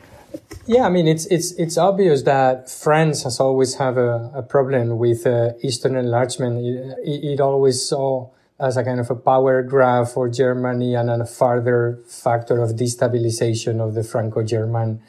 Yeah, 0.66 0.86
I 0.88 0.90
mean 0.90 1.08
it's 1.08 1.26
it's 1.28 1.52
it's 1.64 1.78
obvious 1.78 2.24
that 2.24 2.70
France 2.70 3.24
has 3.24 3.40
always 3.40 3.76
had 3.76 3.96
a, 3.98 4.32
a 4.34 4.42
problem 4.42 4.98
with 4.98 5.28
uh, 5.28 5.52
Eastern 5.62 5.96
enlargement. 5.96 6.54
It, 6.66 6.76
it, 7.12 7.20
it, 7.34 7.40
always 7.40 7.78
saw 7.90 8.32
as 8.60 8.78
a 8.78 8.84
kind 8.84 9.00
of 9.00 9.10
a 9.12 9.16
power 9.32 9.62
grab 9.62 10.08
for 10.08 10.26
Germany 10.30 10.96
and 10.96 11.10
a 11.10 11.26
further 11.26 12.00
factor 12.08 12.64
of 12.64 12.72
destabilization 12.72 13.76
of 13.86 13.94
the 13.94 14.04
Franco-German 14.04 15.02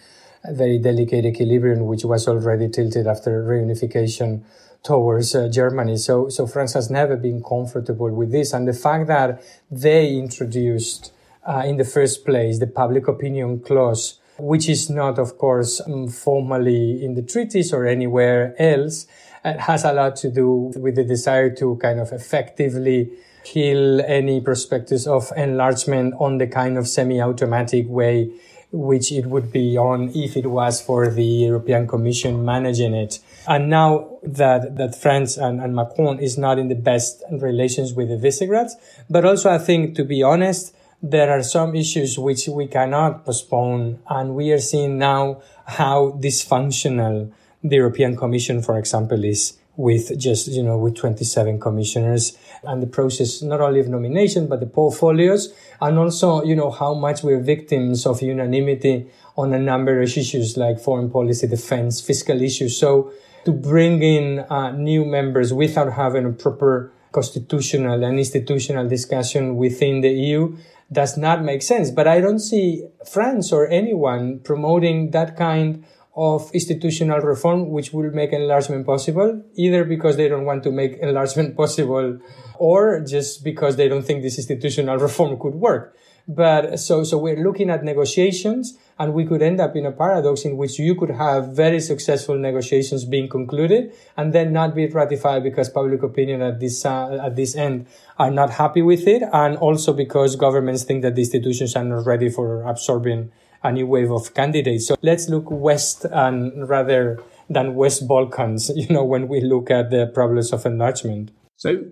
very 0.53 0.79
delicate 0.79 1.25
equilibrium, 1.25 1.87
which 1.87 2.05
was 2.05 2.29
already 2.29 2.69
tilted 2.69 3.07
after 3.07 3.43
reunification 3.43 4.43
towards 4.85 5.35
uh, 5.35 5.49
Germany. 5.49 5.97
So, 5.97 6.29
so 6.29 6.47
France 6.47 6.75
has 6.75 6.91
never 6.91 7.17
been 7.17 7.43
comfortable 7.43 8.11
with 8.11 8.31
this. 8.31 8.53
And 8.53 8.69
the 8.69 8.75
fact 8.75 9.09
that 9.09 9.43
they 9.71 10.15
introduced 10.15 11.13
uh, 11.45 11.63
in 11.65 11.79
the 11.79 11.85
first 11.85 12.25
place 12.25 12.59
the 12.59 12.67
public 12.67 13.09
opinion 13.09 13.61
clause, 13.61 14.21
which 14.39 14.69
is 14.69 14.91
not, 14.91 15.19
of 15.19 15.39
course, 15.39 15.81
um, 15.81 16.09
formally 16.09 17.05
in 17.05 17.15
the 17.15 17.23
treaties 17.23 17.73
or 17.73 17.87
anywhere 17.87 18.55
else, 18.59 19.07
uh, 19.45 19.59
has 19.59 19.85
a 19.85 19.93
lot 19.93 20.17
to 20.17 20.31
do 20.31 20.73
with 20.77 20.97
the 20.97 21.05
desire 21.05 21.51
to 21.57 21.77
kind 21.77 21.99
of 21.99 22.13
effectively 22.13 23.11
kill 23.43 24.01
any 24.03 24.41
prospectus 24.41 25.07
of 25.07 25.31
enlargement 25.37 26.15
on 26.19 26.39
the 26.39 26.47
kind 26.47 26.79
of 26.79 26.89
semi-automatic 26.89 27.87
way 27.89 28.31
which 28.75 29.13
it 29.13 29.27
would 29.27 29.53
be 29.53 29.79
on 29.79 30.11
if 30.15 30.37
it 30.37 30.47
was 30.47 30.83
for 30.83 31.09
the 31.09 31.25
European 31.25 31.87
Commission 31.87 32.45
managing 32.45 32.93
it. 32.93 33.21
And 33.47 33.71
now 33.71 34.19
that, 34.25 34.77
that 34.77 35.01
France 35.01 35.37
and, 35.37 35.61
and 35.61 35.77
Macron 35.77 36.19
is 36.19 36.37
not 36.37 36.59
in 36.59 36.69
the 36.69 36.75
best 36.75 37.23
relations 37.31 37.95
with 37.95 38.09
the 38.09 38.17
Visegráds, 38.17 38.73
but 39.09 39.25
also 39.25 39.49
I 39.51 39.59
think, 39.59 39.95
to 39.97 40.05
be 40.05 40.25
honest, 40.25 40.75
there 41.01 41.31
are 41.31 41.43
some 41.43 41.77
issues 41.77 42.19
which 42.19 42.49
we 42.49 42.67
cannot 42.67 43.25
postpone. 43.25 44.01
And 44.09 44.35
we 44.35 44.51
are 44.53 44.59
seeing 44.59 44.99
now 44.99 45.43
how 45.67 46.19
dysfunctional 46.21 47.31
the 47.63 47.77
European 47.77 48.17
Commission, 48.17 48.61
for 48.61 48.79
example, 48.79 49.23
is 49.23 49.57
with 49.77 50.17
just, 50.19 50.49
you 50.49 50.63
know, 50.63 50.79
with 50.79 50.97
27 50.97 51.59
commissioners 51.59 52.37
and 52.63 52.83
the 52.83 52.87
process, 52.87 53.43
not 53.43 53.61
only 53.61 53.81
of 53.81 53.89
nomination, 53.89 54.47
but 54.47 54.61
the 54.61 54.67
portfolios. 54.67 55.53
And 55.81 55.99
also, 55.99 56.45
you 56.45 56.55
know, 56.55 56.71
how 56.71 56.95
much 56.95 57.23
we're 57.23 57.41
victims 57.41 58.07
of 58.07 58.23
unanimity 58.23 59.11
on 59.37 59.53
a 59.53 59.59
number 59.59 60.01
of 60.01 60.17
issues 60.17 60.57
like 60.57 60.79
foreign 60.79 61.11
policy, 61.11 61.47
defense, 61.47 62.01
fiscal 62.01 62.41
issues. 62.41 62.79
So 62.79 63.13
to 63.45 63.53
bring 63.53 64.03
in 64.03 64.41
uh, 64.41 64.71
new 64.73 65.05
members 65.05 65.53
without 65.53 65.93
having 65.93 66.25
a 66.25 66.33
proper 66.33 66.93
constitutional 67.13 68.03
and 68.05 68.19
institutional 68.19 68.89
discussion 68.89 69.57
within 69.57 70.01
the 70.01 70.11
EU 70.11 70.57
does 70.91 71.17
not 71.17 71.43
make 71.43 71.63
sense. 71.63 71.91
But 71.91 72.07
I 72.09 72.21
don't 72.21 72.41
see 72.41 72.87
France 73.11 73.53
or 73.53 73.69
anyone 73.69 74.41
promoting 74.41 75.11
that 75.11 75.37
kind 75.37 75.85
of 76.17 76.51
institutional 76.53 77.19
reform 77.21 77.71
which 77.71 77.93
will 77.93 78.11
make 78.11 78.33
enlargement 78.33 78.87
possible, 78.87 79.43
either 79.55 79.85
because 79.85 80.17
they 80.17 80.29
don't 80.29 80.45
want 80.45 80.63
to 80.63 80.71
make 80.71 80.97
enlargement 80.99 81.57
possible 81.63 82.19
or 82.59 83.01
just 83.01 83.43
because 83.43 83.77
they 83.77 83.89
don't 83.89 84.05
think 84.05 84.23
this 84.23 84.39
institutional 84.39 84.97
reform 84.97 85.39
could 85.39 85.55
work. 85.55 85.97
But 86.27 86.79
so, 86.81 87.05
so 87.05 87.19
we're 87.19 87.43
looking 87.43 87.69
at 87.69 87.85
negotiations 87.85 88.79
and 88.99 89.13
we 89.13 89.27
could 89.27 89.43
end 89.43 89.61
up 89.61 89.77
in 89.77 89.85
a 89.85 89.93
paradox 89.93 90.45
in 90.45 90.57
which 90.57 90.79
you 90.79 90.95
could 90.95 91.11
have 91.11 91.49
very 91.49 91.81
successful 91.81 92.39
negotiations 92.39 93.05
being 93.05 93.29
concluded 93.29 93.93
and 94.17 94.33
then 94.33 94.53
not 94.53 94.75
be 94.75 94.87
ratified 94.87 95.43
because 95.43 95.69
public 95.69 96.03
opinion 96.03 96.41
at 96.41 96.61
this, 96.61 96.87
uh, 96.87 97.19
at 97.23 97.37
this 97.37 97.55
end 97.55 97.87
are 98.19 98.31
not 98.31 98.51
happy 98.51 98.81
with 98.81 99.07
it. 99.07 99.23
And 99.33 99.59
also 99.59 99.93
because 99.93 100.37
governments 100.37 100.85
think 100.85 101.03
that 101.03 101.15
the 101.15 101.23
institutions 101.23 101.77
are 101.77 101.85
not 101.85 102.07
ready 102.07 102.31
for 102.31 102.63
absorbing 102.63 103.31
a 103.65 103.73
new 103.73 103.87
wave 103.87 104.13
of 104.13 104.35
candidates. 104.35 104.87
So 104.87 104.97
let's 105.03 105.29
look 105.29 105.51
west 105.51 106.05
and 106.05 106.69
rather 106.69 107.19
than 107.49 107.75
West 107.75 108.07
Balkans, 108.07 108.71
you 108.75 108.89
know, 108.89 109.05
when 109.05 109.29
we 109.29 109.41
look 109.41 109.71
at 109.71 109.91
the 109.91 110.07
problems 110.15 110.53
of 110.53 110.65
enlargement. 110.67 111.31
So 111.57 111.85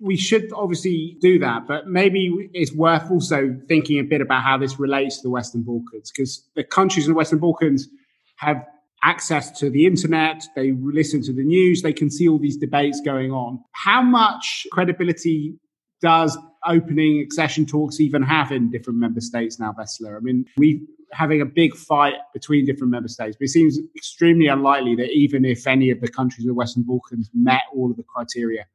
we 0.00 0.16
should 0.16 0.50
obviously 0.54 1.16
do 1.20 1.38
that, 1.38 1.66
but 1.66 1.86
maybe 1.88 2.50
it's 2.52 2.72
worth 2.72 3.10
also 3.10 3.56
thinking 3.66 3.98
a 3.98 4.02
bit 4.02 4.20
about 4.20 4.42
how 4.42 4.58
this 4.58 4.78
relates 4.78 5.16
to 5.16 5.22
the 5.24 5.30
Western 5.30 5.62
Balkans, 5.62 6.10
because 6.10 6.46
the 6.54 6.64
countries 6.64 7.06
in 7.06 7.12
the 7.12 7.16
Western 7.16 7.38
Balkans 7.38 7.88
have 8.36 8.64
access 9.02 9.58
to 9.58 9.70
the 9.70 9.86
internet, 9.86 10.44
they 10.54 10.72
listen 10.72 11.22
to 11.22 11.32
the 11.32 11.44
news, 11.44 11.82
they 11.82 11.92
can 11.92 12.10
see 12.10 12.28
all 12.28 12.38
these 12.38 12.56
debates 12.56 13.00
going 13.00 13.30
on. 13.30 13.62
How 13.72 14.02
much 14.02 14.66
credibility 14.70 15.58
does 16.02 16.36
opening 16.66 17.20
accession 17.20 17.64
talks 17.64 18.00
even 18.00 18.22
have 18.22 18.52
in 18.52 18.70
different 18.70 18.98
member 18.98 19.20
states 19.20 19.58
now, 19.58 19.72
Vessela? 19.72 20.16
I 20.16 20.20
mean, 20.20 20.44
we 20.58 20.86
having 21.12 21.40
a 21.40 21.46
big 21.46 21.74
fight 21.74 22.14
between 22.32 22.66
different 22.66 22.90
member 22.90 23.08
states, 23.08 23.36
but 23.38 23.44
it 23.44 23.50
seems 23.50 23.78
extremely 23.96 24.46
unlikely 24.46 24.96
that 24.96 25.10
even 25.10 25.44
if 25.44 25.66
any 25.66 25.90
of 25.90 26.00
the 26.00 26.08
countries 26.08 26.44
of 26.44 26.48
the 26.48 26.54
Western 26.54 26.82
Balkans 26.82 27.30
met 27.34 27.62
all 27.74 27.90
of 27.90 27.96
the 27.96 28.02
criteria, 28.02 28.66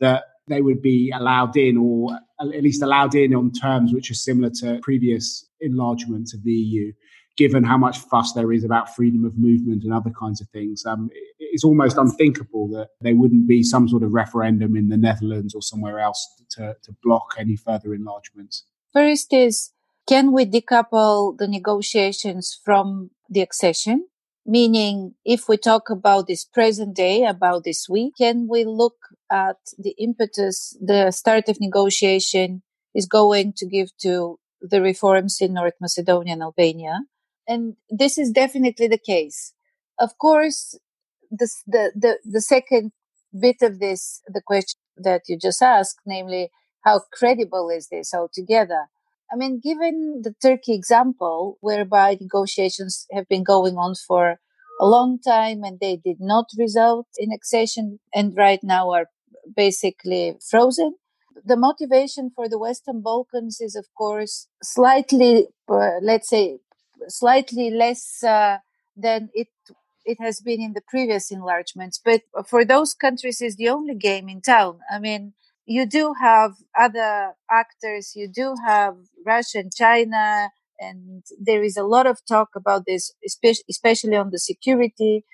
that 0.00 0.24
they 0.48 0.60
would 0.60 0.82
be 0.82 1.10
allowed 1.14 1.56
in 1.56 1.76
or 1.76 2.18
at 2.40 2.62
least 2.62 2.82
allowed 2.82 3.14
in 3.14 3.34
on 3.34 3.50
terms 3.50 3.92
which 3.92 4.10
are 4.10 4.14
similar 4.14 4.50
to 4.50 4.78
previous 4.82 5.48
enlargements 5.60 6.34
of 6.34 6.42
the 6.44 6.52
EU, 6.52 6.92
given 7.36 7.64
how 7.64 7.78
much 7.78 7.98
fuss 7.98 8.32
there 8.32 8.52
is 8.52 8.64
about 8.64 8.94
freedom 8.94 9.24
of 9.24 9.38
movement 9.38 9.82
and 9.84 9.92
other 9.92 10.10
kinds 10.10 10.40
of 10.40 10.48
things. 10.50 10.84
Um, 10.84 11.10
it's 11.38 11.64
almost 11.64 11.96
unthinkable 11.96 12.68
that 12.68 12.90
there 13.00 13.16
wouldn't 13.16 13.48
be 13.48 13.62
some 13.62 13.88
sort 13.88 14.02
of 14.02 14.12
referendum 14.12 14.76
in 14.76 14.88
the 14.88 14.96
Netherlands 14.96 15.54
or 15.54 15.62
somewhere 15.62 15.98
else 15.98 16.28
to, 16.50 16.76
to 16.82 16.94
block 17.02 17.34
any 17.38 17.56
further 17.56 17.94
enlargements. 17.94 18.64
First 18.92 19.32
is 19.32 19.70
can 20.06 20.32
we 20.32 20.44
decouple 20.44 21.36
the 21.36 21.48
negotiations 21.48 22.58
from 22.64 23.10
the 23.28 23.40
accession? 23.40 24.08
Meaning, 24.46 25.14
if 25.24 25.48
we 25.48 25.56
talk 25.56 25.88
about 25.88 26.26
this 26.26 26.44
present 26.44 26.94
day, 26.94 27.24
about 27.24 27.64
this 27.64 27.88
week, 27.88 28.14
can 28.18 28.46
we 28.46 28.64
look 28.64 28.96
at 29.30 29.56
the 29.78 29.94
impetus 29.98 30.76
the 30.80 31.10
start 31.10 31.48
of 31.48 31.60
negotiation 31.60 32.62
is 32.94 33.06
going 33.06 33.54
to 33.56 33.66
give 33.66 33.88
to 34.02 34.38
the 34.60 34.82
reforms 34.82 35.38
in 35.40 35.54
North 35.54 35.74
Macedonia 35.80 36.34
and 36.34 36.42
Albania? 36.42 37.04
And 37.48 37.76
this 37.88 38.18
is 38.18 38.30
definitely 38.30 38.86
the 38.86 38.98
case. 38.98 39.54
Of 39.98 40.18
course, 40.18 40.78
the, 41.30 41.48
the, 41.66 42.18
the 42.24 42.40
second 42.42 42.92
bit 43.38 43.56
of 43.62 43.80
this, 43.80 44.20
the 44.28 44.42
question 44.42 44.78
that 44.98 45.22
you 45.26 45.38
just 45.38 45.62
asked, 45.62 46.00
namely, 46.04 46.50
how 46.84 47.00
credible 47.12 47.70
is 47.70 47.88
this 47.88 48.12
altogether? 48.12 48.88
I 49.32 49.36
mean, 49.36 49.60
given 49.62 50.20
the 50.22 50.34
Turkey 50.40 50.74
example, 50.74 51.58
whereby 51.60 52.16
negotiations 52.20 53.06
have 53.12 53.28
been 53.28 53.42
going 53.44 53.76
on 53.76 53.94
for 53.94 54.38
a 54.80 54.86
long 54.86 55.18
time 55.18 55.62
and 55.64 55.78
they 55.80 55.96
did 55.96 56.18
not 56.20 56.46
result 56.58 57.06
in 57.18 57.32
accession 57.32 58.00
and 58.14 58.36
right 58.36 58.60
now 58.62 58.90
are 58.92 59.06
basically 59.56 60.36
frozen. 60.48 60.94
The 61.44 61.56
motivation 61.56 62.30
for 62.34 62.48
the 62.48 62.58
Western 62.58 63.00
Balkans 63.02 63.60
is, 63.60 63.74
of 63.76 63.86
course, 63.96 64.48
slightly, 64.62 65.48
uh, 65.68 65.98
let's 66.00 66.28
say, 66.28 66.58
slightly 67.08 67.70
less 67.70 68.22
uh, 68.22 68.58
than 68.96 69.30
it 69.34 69.48
it 70.04 70.18
has 70.20 70.40
been 70.40 70.60
in 70.60 70.74
the 70.74 70.82
previous 70.86 71.30
enlargements. 71.30 72.00
But 72.02 72.22
for 72.46 72.64
those 72.64 72.94
countries, 72.94 73.40
is 73.40 73.56
the 73.56 73.68
only 73.70 73.94
game 73.94 74.28
in 74.28 74.40
town. 74.42 74.80
I 74.90 74.98
mean, 74.98 75.32
you 75.66 75.86
do 75.86 76.14
have 76.20 76.52
other 76.78 77.32
actors, 77.50 78.12
you 78.14 78.28
do 78.28 78.54
have 78.66 78.96
Russia 79.24 79.58
and 79.58 79.72
China, 79.74 80.50
and 80.78 81.22
there 81.40 81.62
is 81.62 81.76
a 81.76 81.84
lot 81.84 82.06
of 82.06 82.18
talk 82.28 82.50
about 82.56 82.82
this, 82.86 83.12
especially 83.68 84.16
on 84.16 84.30
the 84.30 84.38
security 84.38 85.24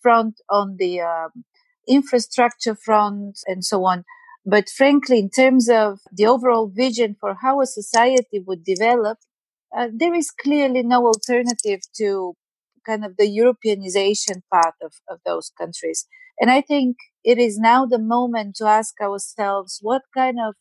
front, 0.00 0.40
on 0.48 0.76
the 0.78 1.00
um, 1.00 1.44
infrastructure 1.88 2.74
front, 2.74 3.38
and 3.46 3.64
so 3.64 3.84
on. 3.84 4.04
But 4.46 4.68
frankly, 4.68 5.18
in 5.18 5.30
terms 5.30 5.68
of 5.68 6.00
the 6.12 6.26
overall 6.26 6.68
vision 6.68 7.16
for 7.20 7.36
how 7.42 7.60
a 7.60 7.66
society 7.66 8.40
would 8.46 8.64
develop, 8.64 9.18
uh, 9.76 9.88
there 9.92 10.14
is 10.14 10.30
clearly 10.30 10.82
no 10.82 11.06
alternative 11.06 11.80
to 11.96 12.34
kind 12.86 13.04
of 13.04 13.16
the 13.16 13.28
Europeanization 13.28 14.42
path 14.52 14.74
of, 14.82 14.94
of 15.08 15.20
those 15.26 15.52
countries. 15.58 16.06
And 16.40 16.50
I 16.50 16.62
think 16.62 16.96
it 17.22 17.38
is 17.38 17.58
now 17.58 17.84
the 17.84 17.98
moment 17.98 18.56
to 18.56 18.66
ask 18.66 18.98
ourselves 19.00 19.78
what 19.82 20.02
kind 20.16 20.38
of 20.40 20.54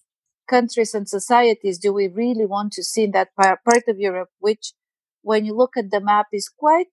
countries 0.49 0.93
and 0.93 1.07
societies 1.07 1.77
do 1.77 1.93
we 1.93 2.07
really 2.07 2.45
want 2.45 2.73
to 2.73 2.83
see 2.83 3.03
in 3.03 3.11
that 3.11 3.29
part 3.35 3.59
of 3.87 3.97
Europe, 3.97 4.29
which, 4.39 4.73
when 5.21 5.45
you 5.45 5.55
look 5.55 5.77
at 5.77 5.91
the 5.91 6.01
map, 6.01 6.27
is 6.33 6.49
quite 6.49 6.87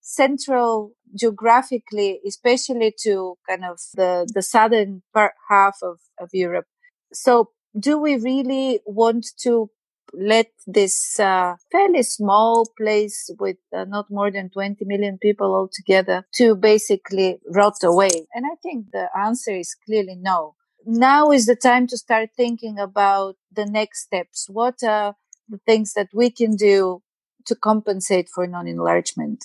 central 0.00 0.92
geographically, 1.18 2.20
especially 2.26 2.94
to 3.02 3.36
kind 3.48 3.64
of 3.64 3.78
the, 3.94 4.28
the 4.34 4.42
southern 4.42 5.02
part, 5.14 5.32
half 5.48 5.76
of, 5.82 5.98
of 6.20 6.28
Europe. 6.32 6.66
So, 7.12 7.50
do 7.78 7.98
we 7.98 8.16
really 8.16 8.80
want 8.84 9.26
to 9.42 9.70
let 10.12 10.46
this 10.66 11.18
uh, 11.18 11.54
fairly 11.70 12.02
small 12.02 12.66
place 12.76 13.30
with 13.38 13.56
uh, 13.74 13.84
not 13.84 14.10
more 14.10 14.30
than 14.30 14.50
20 14.50 14.84
million 14.84 15.18
people 15.18 15.54
altogether 15.54 16.26
to 16.34 16.54
basically 16.54 17.38
rot 17.54 17.82
away? 17.82 18.26
And 18.34 18.44
I 18.46 18.56
think 18.62 18.86
the 18.92 19.08
answer 19.16 19.52
is 19.52 19.76
clearly 19.86 20.16
no. 20.16 20.54
Now 20.86 21.30
is 21.30 21.46
the 21.46 21.56
time 21.56 21.86
to 21.88 21.98
start 21.98 22.30
thinking 22.36 22.78
about 22.78 23.36
the 23.52 23.66
next 23.66 24.02
steps. 24.02 24.46
What 24.48 24.82
are 24.82 25.14
the 25.48 25.58
things 25.66 25.92
that 25.94 26.08
we 26.14 26.30
can 26.30 26.56
do 26.56 27.02
to 27.46 27.54
compensate 27.54 28.28
for 28.34 28.46
non-enlargement? 28.46 29.44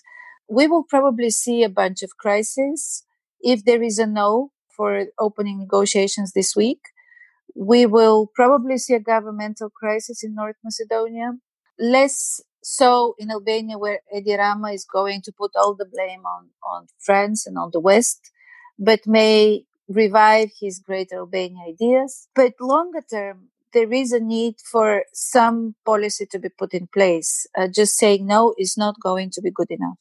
We 0.50 0.68
will 0.68 0.84
probably 0.84 1.32
see 1.32 1.64
a 1.64 1.70
bunch 1.70 2.04
of 2.04 2.18
crises 2.18 3.04
if 3.42 3.66
there 3.66 3.82
is 3.82 4.00
a 4.00 4.06
no 4.08 4.52
for 4.76 5.06
opening 5.20 5.60
negotiations 5.60 6.34
this 6.34 6.56
week. 6.56 6.80
We 7.56 7.86
will 7.86 8.28
probably 8.34 8.78
see 8.78 8.94
a 8.94 9.00
governmental 9.00 9.70
crisis 9.70 10.24
in 10.24 10.36
North 10.36 10.56
Macedonia, 10.64 11.34
less 11.80 12.42
so 12.64 13.16
in 13.20 13.30
Albania, 13.32 13.78
where 13.78 14.00
Edi 14.16 14.36
Rama 14.36 14.72
is 14.72 14.86
going 14.86 15.22
to 15.24 15.32
put 15.32 15.52
all 15.56 15.76
the 15.76 15.86
blame 15.86 16.26
on, 16.26 16.50
on 16.64 16.88
France 17.00 17.46
and 17.46 17.58
on 17.58 17.70
the 17.72 17.80
West, 17.80 18.32
but 18.80 19.06
may 19.06 19.66
revive 19.88 20.50
his 20.60 20.80
Greater 20.80 21.18
Albania 21.18 21.66
ideas. 21.70 22.28
But 22.34 22.54
longer 22.60 23.02
term, 23.02 23.50
there 23.72 23.92
is 23.94 24.12
a 24.12 24.20
need 24.20 24.56
for 24.60 25.04
some 25.14 25.76
policy 25.86 26.26
to 26.32 26.40
be 26.40 26.50
put 26.50 26.74
in 26.74 26.88
place. 26.88 27.46
Uh, 27.56 27.68
just 27.68 27.98
saying 27.98 28.26
no 28.26 28.56
is 28.58 28.78
not 28.78 28.96
going 29.00 29.30
to 29.32 29.42
be 29.42 29.52
good 29.52 29.70
enough 29.70 29.98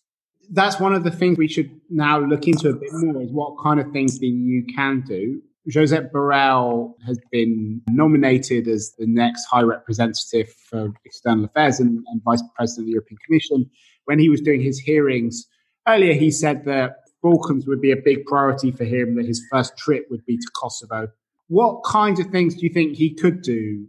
that's 0.50 0.78
one 0.78 0.94
of 0.94 1.04
the 1.04 1.10
things 1.10 1.38
we 1.38 1.48
should 1.48 1.70
now 1.90 2.18
look 2.18 2.46
into 2.46 2.68
a 2.68 2.74
bit 2.74 2.90
more 2.92 3.22
is 3.22 3.30
what 3.30 3.56
kind 3.62 3.80
of 3.80 3.90
things 3.92 4.18
the 4.18 4.26
EU 4.26 4.64
can 4.74 5.02
do. 5.02 5.42
Josep 5.68 6.10
Borrell 6.10 6.94
has 7.06 7.18
been 7.30 7.80
nominated 7.88 8.68
as 8.68 8.92
the 8.98 9.06
next 9.06 9.46
High 9.46 9.62
Representative 9.62 10.52
for 10.52 10.92
External 11.04 11.46
Affairs 11.46 11.80
and, 11.80 12.04
and 12.08 12.22
Vice 12.22 12.42
President 12.54 12.84
of 12.84 12.86
the 12.86 12.92
European 12.92 13.18
Commission. 13.24 13.70
When 14.04 14.18
he 14.18 14.28
was 14.28 14.42
doing 14.42 14.60
his 14.60 14.78
hearings 14.78 15.46
earlier, 15.88 16.12
he 16.12 16.30
said 16.30 16.66
that 16.66 16.96
Balkans 17.22 17.66
would 17.66 17.80
be 17.80 17.92
a 17.92 17.96
big 17.96 18.26
priority 18.26 18.70
for 18.70 18.84
him, 18.84 19.16
that 19.16 19.24
his 19.24 19.42
first 19.50 19.76
trip 19.78 20.06
would 20.10 20.24
be 20.26 20.36
to 20.36 20.50
Kosovo. 20.54 21.08
What 21.48 21.82
kinds 21.84 22.20
of 22.20 22.26
things 22.26 22.54
do 22.54 22.66
you 22.66 22.72
think 22.72 22.96
he 22.96 23.14
could 23.14 23.40
do? 23.40 23.86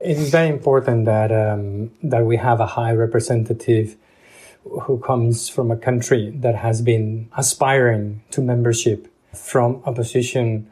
It's 0.00 0.30
very 0.30 0.48
important 0.48 1.04
that 1.06 1.30
um, 1.32 1.90
that 2.02 2.24
we 2.24 2.36
have 2.36 2.60
a 2.60 2.66
high 2.66 2.92
representative 2.92 3.96
who 4.82 4.98
comes 5.00 5.48
from 5.48 5.70
a 5.70 5.76
country 5.76 6.30
that 6.36 6.54
has 6.54 6.80
been 6.80 7.28
aspiring 7.36 8.22
to 8.30 8.40
membership 8.40 9.08
from 9.34 9.82
a 9.84 9.92
position 9.92 10.70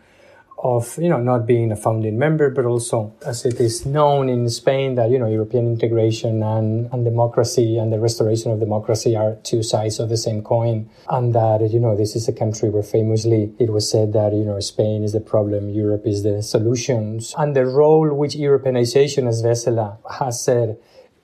of 0.66 0.98
you 0.98 1.08
know 1.08 1.18
not 1.18 1.46
being 1.46 1.70
a 1.70 1.76
founding 1.76 2.18
member, 2.18 2.50
but 2.50 2.64
also 2.64 3.14
as 3.24 3.44
it 3.44 3.60
is 3.60 3.86
known 3.86 4.28
in 4.28 4.48
Spain 4.48 4.94
that 4.96 5.10
you 5.10 5.18
know 5.18 5.28
European 5.28 5.66
integration 5.66 6.42
and, 6.42 6.88
and 6.92 7.04
democracy 7.04 7.78
and 7.78 7.92
the 7.92 8.00
restoration 8.00 8.50
of 8.52 8.60
democracy 8.60 9.16
are 9.16 9.36
two 9.42 9.62
sides 9.62 10.00
of 10.00 10.08
the 10.08 10.16
same 10.16 10.42
coin, 10.42 10.88
and 11.08 11.34
that 11.34 11.70
you 11.70 11.80
know 11.80 11.96
this 11.96 12.16
is 12.16 12.28
a 12.28 12.32
country 12.32 12.68
where 12.68 12.82
famously 12.82 13.52
it 13.58 13.70
was 13.70 13.90
said 13.90 14.12
that 14.12 14.32
you 14.32 14.44
know 14.44 14.58
Spain 14.60 15.04
is 15.04 15.12
the 15.12 15.20
problem, 15.20 15.68
Europe 15.68 16.06
is 16.06 16.22
the 16.22 16.42
solutions, 16.42 17.34
and 17.38 17.54
the 17.54 17.66
role 17.66 18.12
which 18.12 18.34
Europeanization, 18.34 19.28
as 19.28 19.42
Vessela 19.42 19.98
has 20.18 20.42
said, 20.42 20.78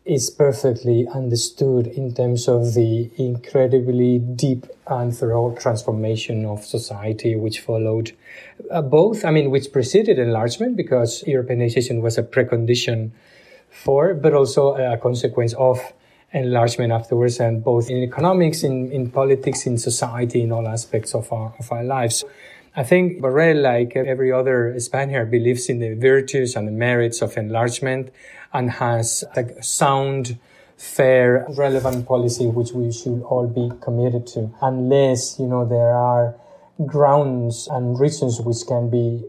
is 0.04 0.30
perfectly 0.30 1.06
understood 1.14 1.87
in 1.87 2.12
terms 2.12 2.49
of 2.49 2.75
the 2.75 3.11
incredibly 3.16 4.18
deep 4.18 4.66
and 4.88 5.16
thorough 5.16 5.54
transformation 5.54 6.44
of 6.44 6.64
society 6.64 7.37
which 7.37 7.61
followed 7.61 8.12
uh, 8.71 8.82
both, 8.82 9.25
I 9.25 9.30
mean, 9.30 9.50
which 9.50 9.73
preceded 9.73 10.18
enlargement 10.18 10.76
because 10.76 11.23
Europeanization 11.23 12.00
was 12.00 12.18
a 12.18 12.23
precondition 12.25 13.12
for, 13.71 14.14
but 14.14 14.35
also 14.35 14.75
a 14.75 14.97
consequence 14.99 15.54
of 15.54 15.80
enlargement 16.32 16.92
afterwards 16.92 17.38
and 17.38 17.62
both 17.62 17.88
in 17.88 17.99
economics, 17.99 18.64
in, 18.64 18.90
in 18.90 19.11
politics, 19.11 19.66
in 19.66 19.78
society, 19.78 20.42
in 20.42 20.50
all 20.50 20.66
aspects 20.66 21.14
of 21.14 21.32
our, 21.32 21.54
of 21.58 21.71
our 21.71 21.84
lives. 21.84 22.25
I 22.75 22.85
think 22.85 23.21
Borrell, 23.21 23.61
like 23.61 23.97
every 23.97 24.32
other 24.32 24.78
Spaniard, 24.80 25.30
believes 25.30 25.69
in 25.69 25.78
the 25.78 25.95
virtues 25.95 26.56
and 26.56 26.67
the 26.67 26.73
merits 26.73 27.21
of 27.21 27.37
enlargement 27.37 28.11
and 28.52 28.71
has 28.71 29.25
a 29.37 29.63
sound, 29.63 30.39
fair, 30.78 31.47
relevant 31.50 32.06
policy 32.06 32.47
which 32.47 32.73
we 32.73 32.91
should 32.91 33.23
all 33.25 33.47
be 33.47 33.71
committed 33.82 34.26
to. 34.28 34.50
Unless, 34.63 35.39
you 35.39 35.47
know, 35.47 35.67
there 35.69 35.93
are 35.95 36.35
grounds 36.87 37.69
and 37.71 38.00
reasons 38.00 38.41
which 38.41 38.67
can 38.67 38.89
be 38.89 39.23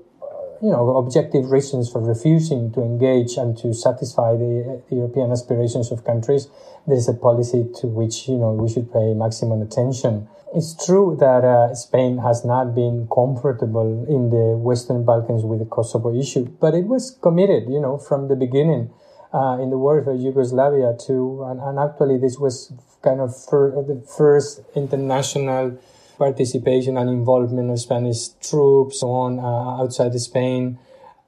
you 0.64 0.70
know, 0.70 0.96
objective 0.96 1.52
reasons 1.52 1.92
for 1.92 2.00
refusing 2.00 2.72
to 2.72 2.82
engage 2.82 3.36
and 3.36 3.58
to 3.58 3.74
satisfy 3.74 4.32
the, 4.32 4.82
the, 4.90 4.96
European 4.96 5.30
aspirations 5.30 5.92
of 5.92 6.06
countries, 6.06 6.48
there 6.88 6.96
is 6.96 7.10
a 7.10 7.14
policy 7.14 7.68
to 7.82 7.88
which, 7.88 8.30
you 8.30 8.38
know, 8.38 8.54
we 8.54 8.70
should 8.70 8.90
pay 8.94 9.14
maximum 9.14 9.62
attention. 9.62 10.26
It's 10.56 10.86
true 10.86 11.18
that 11.20 11.44
uh, 11.44 11.74
Spain 11.74 12.20
has 12.20 12.46
not 12.46 12.76
been 12.76 13.08
comfortable 13.12 14.06
in 14.08 14.30
the 14.30 14.56
Western 14.56 15.04
Balkans 15.04 15.44
with 15.44 15.58
the 15.58 15.66
Kosovo 15.66 16.14
issue, 16.14 16.46
but 16.60 16.76
it 16.76 16.86
was 16.86 17.10
committed, 17.10 17.68
you 17.68 17.80
know, 17.80 17.98
from 17.98 18.28
the 18.28 18.36
beginning 18.36 18.92
uh, 19.34 19.58
in 19.60 19.72
the 19.72 19.80
war 19.80 20.04
for 20.04 20.14
Yugoslavia 20.14 20.96
too. 20.96 21.44
And, 21.48 21.60
and 21.60 21.80
actually, 21.80 22.20
this 22.20 22.38
was 22.38 22.72
kind 23.02 23.20
of 23.20 23.32
the 23.32 24.06
first 24.16 24.62
international 24.76 25.80
participation 26.20 26.98
and 26.98 27.10
involvement 27.10 27.72
of 27.72 27.80
Spanish 27.80 28.30
troops 28.40 29.02
on 29.02 29.40
uh, 29.40 29.82
outside 29.82 30.14
Spain 30.20 30.78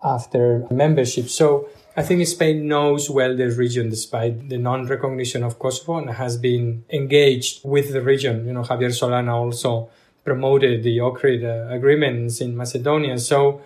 after 0.03 0.67
membership. 0.69 1.29
So 1.29 1.67
I 1.97 2.03
think 2.03 2.27
Spain 2.27 2.67
knows 2.67 3.09
well 3.09 3.37
the 3.37 3.49
region 3.51 3.89
despite 3.89 4.49
the 4.49 4.57
non-recognition 4.57 5.43
of 5.43 5.57
Kosovo 5.57 5.97
and 5.97 6.09
has 6.09 6.35
been 6.35 6.83
engaged 6.89 7.61
with 7.63 7.93
the 7.93 8.01
region. 8.01 8.45
You 8.45 8.51
know, 8.51 8.63
Javier 8.63 8.91
Solana 8.91 9.33
also 9.33 9.89
promoted 10.25 10.83
the 10.83 10.97
Ohrid 10.97 11.45
uh, 11.45 11.73
agreements 11.73 12.41
in 12.41 12.57
Macedonia. 12.57 13.17
So 13.17 13.61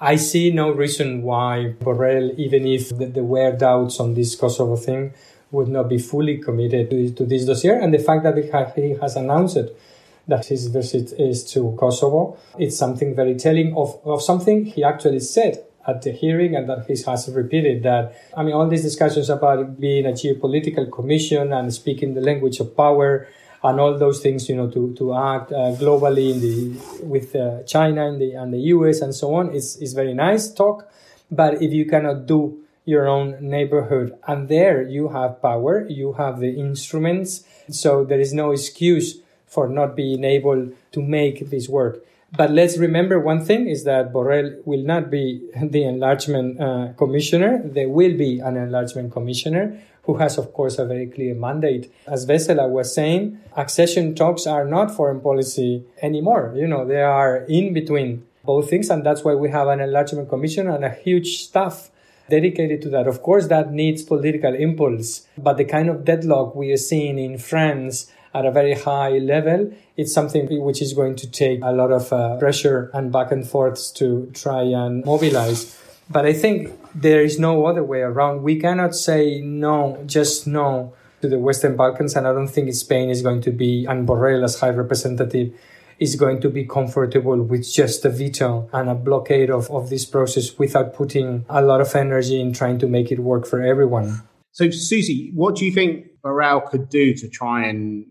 I 0.00 0.16
see 0.16 0.50
no 0.50 0.70
reason 0.70 1.22
why 1.22 1.74
Borrell, 1.78 2.34
even 2.38 2.66
if 2.66 2.88
there 2.88 3.22
were 3.22 3.52
doubts 3.52 4.00
on 4.00 4.14
this 4.14 4.34
Kosovo 4.34 4.76
thing, 4.76 5.12
would 5.50 5.68
not 5.68 5.90
be 5.90 5.98
fully 5.98 6.38
committed 6.38 6.88
to, 6.88 7.10
to 7.10 7.26
this 7.26 7.44
dossier. 7.44 7.78
And 7.78 7.92
the 7.92 7.98
fact 7.98 8.22
that 8.22 8.72
he 8.74 8.94
has 8.98 9.14
announced 9.14 9.58
it, 9.58 9.78
that 10.26 10.46
his 10.46 10.68
visit 10.68 11.12
is 11.20 11.44
to 11.52 11.76
Kosovo, 11.78 12.38
it's 12.58 12.78
something 12.78 13.14
very 13.14 13.34
telling 13.34 13.76
of, 13.76 14.00
of 14.06 14.22
something 14.22 14.64
he 14.64 14.82
actually 14.82 15.20
said 15.20 15.62
at 15.86 16.02
the 16.02 16.12
hearing 16.12 16.54
and 16.56 16.68
that 16.68 16.86
he 16.86 16.96
has 17.06 17.28
repeated 17.32 17.82
that 17.82 18.14
i 18.36 18.42
mean 18.42 18.54
all 18.54 18.68
these 18.68 18.82
discussions 18.82 19.28
about 19.30 19.78
being 19.80 20.06
a 20.06 20.10
geopolitical 20.10 20.90
commission 20.90 21.52
and 21.52 21.72
speaking 21.72 22.14
the 22.14 22.20
language 22.20 22.60
of 22.60 22.76
power 22.76 23.28
and 23.64 23.80
all 23.80 23.98
those 23.98 24.20
things 24.20 24.48
you 24.48 24.54
know 24.54 24.68
to, 24.70 24.94
to 24.94 25.14
act 25.14 25.50
uh, 25.50 25.72
globally 25.80 26.32
in 26.34 26.40
the 26.40 27.04
with 27.04 27.34
uh, 27.34 27.62
china 27.64 28.06
and 28.06 28.20
the, 28.20 28.32
and 28.32 28.52
the 28.52 28.58
us 28.58 29.00
and 29.00 29.14
so 29.14 29.34
on 29.34 29.52
is, 29.52 29.76
is 29.76 29.94
very 29.94 30.14
nice 30.14 30.52
talk. 30.52 30.88
But 31.30 31.62
if 31.62 31.72
you 31.72 31.86
cannot 31.86 32.26
do 32.26 32.62
your 32.84 33.08
own 33.08 33.36
neighborhood 33.40 34.14
and 34.28 34.48
there 34.48 34.82
you 34.82 35.08
have 35.08 35.40
power 35.40 35.86
you 35.88 36.12
have 36.12 36.38
the 36.38 36.50
instruments 36.50 37.44
so 37.70 38.04
there 38.04 38.20
is 38.20 38.34
no 38.34 38.50
excuse 38.50 39.20
for 39.46 39.68
not 39.68 39.96
being 39.96 40.22
able 40.22 40.70
to 40.92 41.00
make 41.00 41.48
this 41.48 41.66
work 41.66 42.04
but 42.36 42.50
let's 42.50 42.78
remember 42.78 43.20
one 43.20 43.44
thing 43.44 43.68
is 43.68 43.84
that 43.84 44.12
Borrell 44.12 44.64
will 44.64 44.82
not 44.82 45.10
be 45.10 45.40
the 45.62 45.84
enlargement 45.84 46.60
uh, 46.60 46.92
commissioner. 46.96 47.62
There 47.64 47.88
will 47.88 48.16
be 48.16 48.40
an 48.40 48.56
enlargement 48.56 49.12
commissioner 49.12 49.80
who 50.04 50.16
has, 50.18 50.36
of 50.36 50.52
course, 50.52 50.78
a 50.78 50.84
very 50.84 51.06
clear 51.06 51.34
mandate. 51.34 51.92
As 52.06 52.26
Vessela 52.26 52.68
was 52.68 52.94
saying, 52.94 53.40
accession 53.56 54.14
talks 54.14 54.46
are 54.46 54.64
not 54.66 54.94
foreign 54.94 55.20
policy 55.20 55.84
anymore. 56.02 56.52
You 56.54 56.66
know, 56.66 56.86
they 56.86 57.02
are 57.02 57.38
in 57.48 57.72
between 57.72 58.26
both 58.44 58.68
things. 58.68 58.90
And 58.90 59.04
that's 59.04 59.24
why 59.24 59.34
we 59.34 59.50
have 59.50 59.68
an 59.68 59.80
enlargement 59.80 60.28
commissioner 60.28 60.74
and 60.74 60.84
a 60.84 60.90
huge 60.90 61.38
staff 61.38 61.90
dedicated 62.28 62.82
to 62.82 62.90
that. 62.90 63.06
Of 63.06 63.22
course, 63.22 63.48
that 63.48 63.72
needs 63.72 64.02
political 64.02 64.54
impulse, 64.54 65.26
but 65.36 65.56
the 65.56 65.64
kind 65.64 65.88
of 65.88 66.04
deadlock 66.04 66.54
we 66.54 66.72
are 66.72 66.78
seeing 66.78 67.18
in 67.18 67.38
France 67.38 68.10
at 68.34 68.44
a 68.44 68.50
very 68.50 68.74
high 68.74 69.18
level, 69.18 69.72
it's 69.96 70.12
something 70.12 70.48
which 70.62 70.82
is 70.82 70.92
going 70.92 71.14
to 71.16 71.30
take 71.30 71.60
a 71.62 71.72
lot 71.72 71.92
of 71.92 72.12
uh, 72.12 72.36
pressure 72.36 72.90
and 72.92 73.12
back 73.12 73.30
and 73.30 73.46
forths 73.48 73.90
to 73.92 74.30
try 74.34 74.62
and 74.62 75.04
mobilize. 75.04 75.78
But 76.10 76.26
I 76.26 76.32
think 76.32 76.72
there 76.94 77.22
is 77.22 77.38
no 77.38 77.66
other 77.66 77.84
way 77.84 78.00
around. 78.00 78.42
We 78.42 78.60
cannot 78.60 78.94
say 78.94 79.40
no, 79.40 80.02
just 80.06 80.46
no 80.46 80.94
to 81.22 81.28
the 81.28 81.38
Western 81.38 81.76
Balkans, 81.76 82.16
and 82.16 82.26
I 82.26 82.32
don't 82.32 82.48
think 82.48 82.72
Spain 82.74 83.08
is 83.08 83.22
going 83.22 83.40
to 83.42 83.50
be, 83.50 83.86
and 83.86 84.06
Borrell 84.06 84.44
as 84.44 84.60
High 84.60 84.70
Representative 84.70 85.54
is 85.98 86.16
going 86.16 86.40
to 86.40 86.50
be 86.50 86.64
comfortable 86.64 87.40
with 87.40 87.72
just 87.72 88.04
a 88.04 88.10
veto 88.10 88.68
and 88.72 88.90
a 88.90 88.94
blockade 88.94 89.48
of, 89.48 89.70
of 89.70 89.90
this 89.90 90.04
process 90.04 90.58
without 90.58 90.92
putting 90.92 91.44
a 91.48 91.62
lot 91.62 91.80
of 91.80 91.94
energy 91.94 92.40
in 92.40 92.52
trying 92.52 92.78
to 92.78 92.88
make 92.88 93.12
it 93.12 93.20
work 93.20 93.46
for 93.46 93.62
everyone. 93.62 94.20
So, 94.50 94.70
Susi, 94.70 95.30
what 95.34 95.56
do 95.56 95.64
you 95.64 95.72
think 95.72 96.06
Borrell 96.22 96.68
could 96.68 96.88
do 96.88 97.14
to 97.14 97.28
try 97.28 97.66
and 97.66 98.06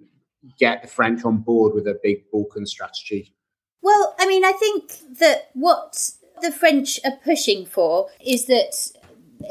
get 0.60 0.82
the 0.82 0.88
French 0.88 1.26
on 1.26 1.38
board 1.38 1.74
with 1.74 1.88
a 1.88 2.00
big 2.02 2.30
Balkan 2.32 2.66
strategy? 2.66 3.34
Well, 3.82 4.16
I 4.20 4.26
mean, 4.28 4.46
I 4.46 4.54
think 4.54 5.20
that 5.20 5.50
what 5.54 6.12
the 6.42 6.52
French 6.52 7.00
are 7.06 7.18
pushing 7.24 7.66
for 7.66 8.08
is 8.26 8.46
that 8.46 8.94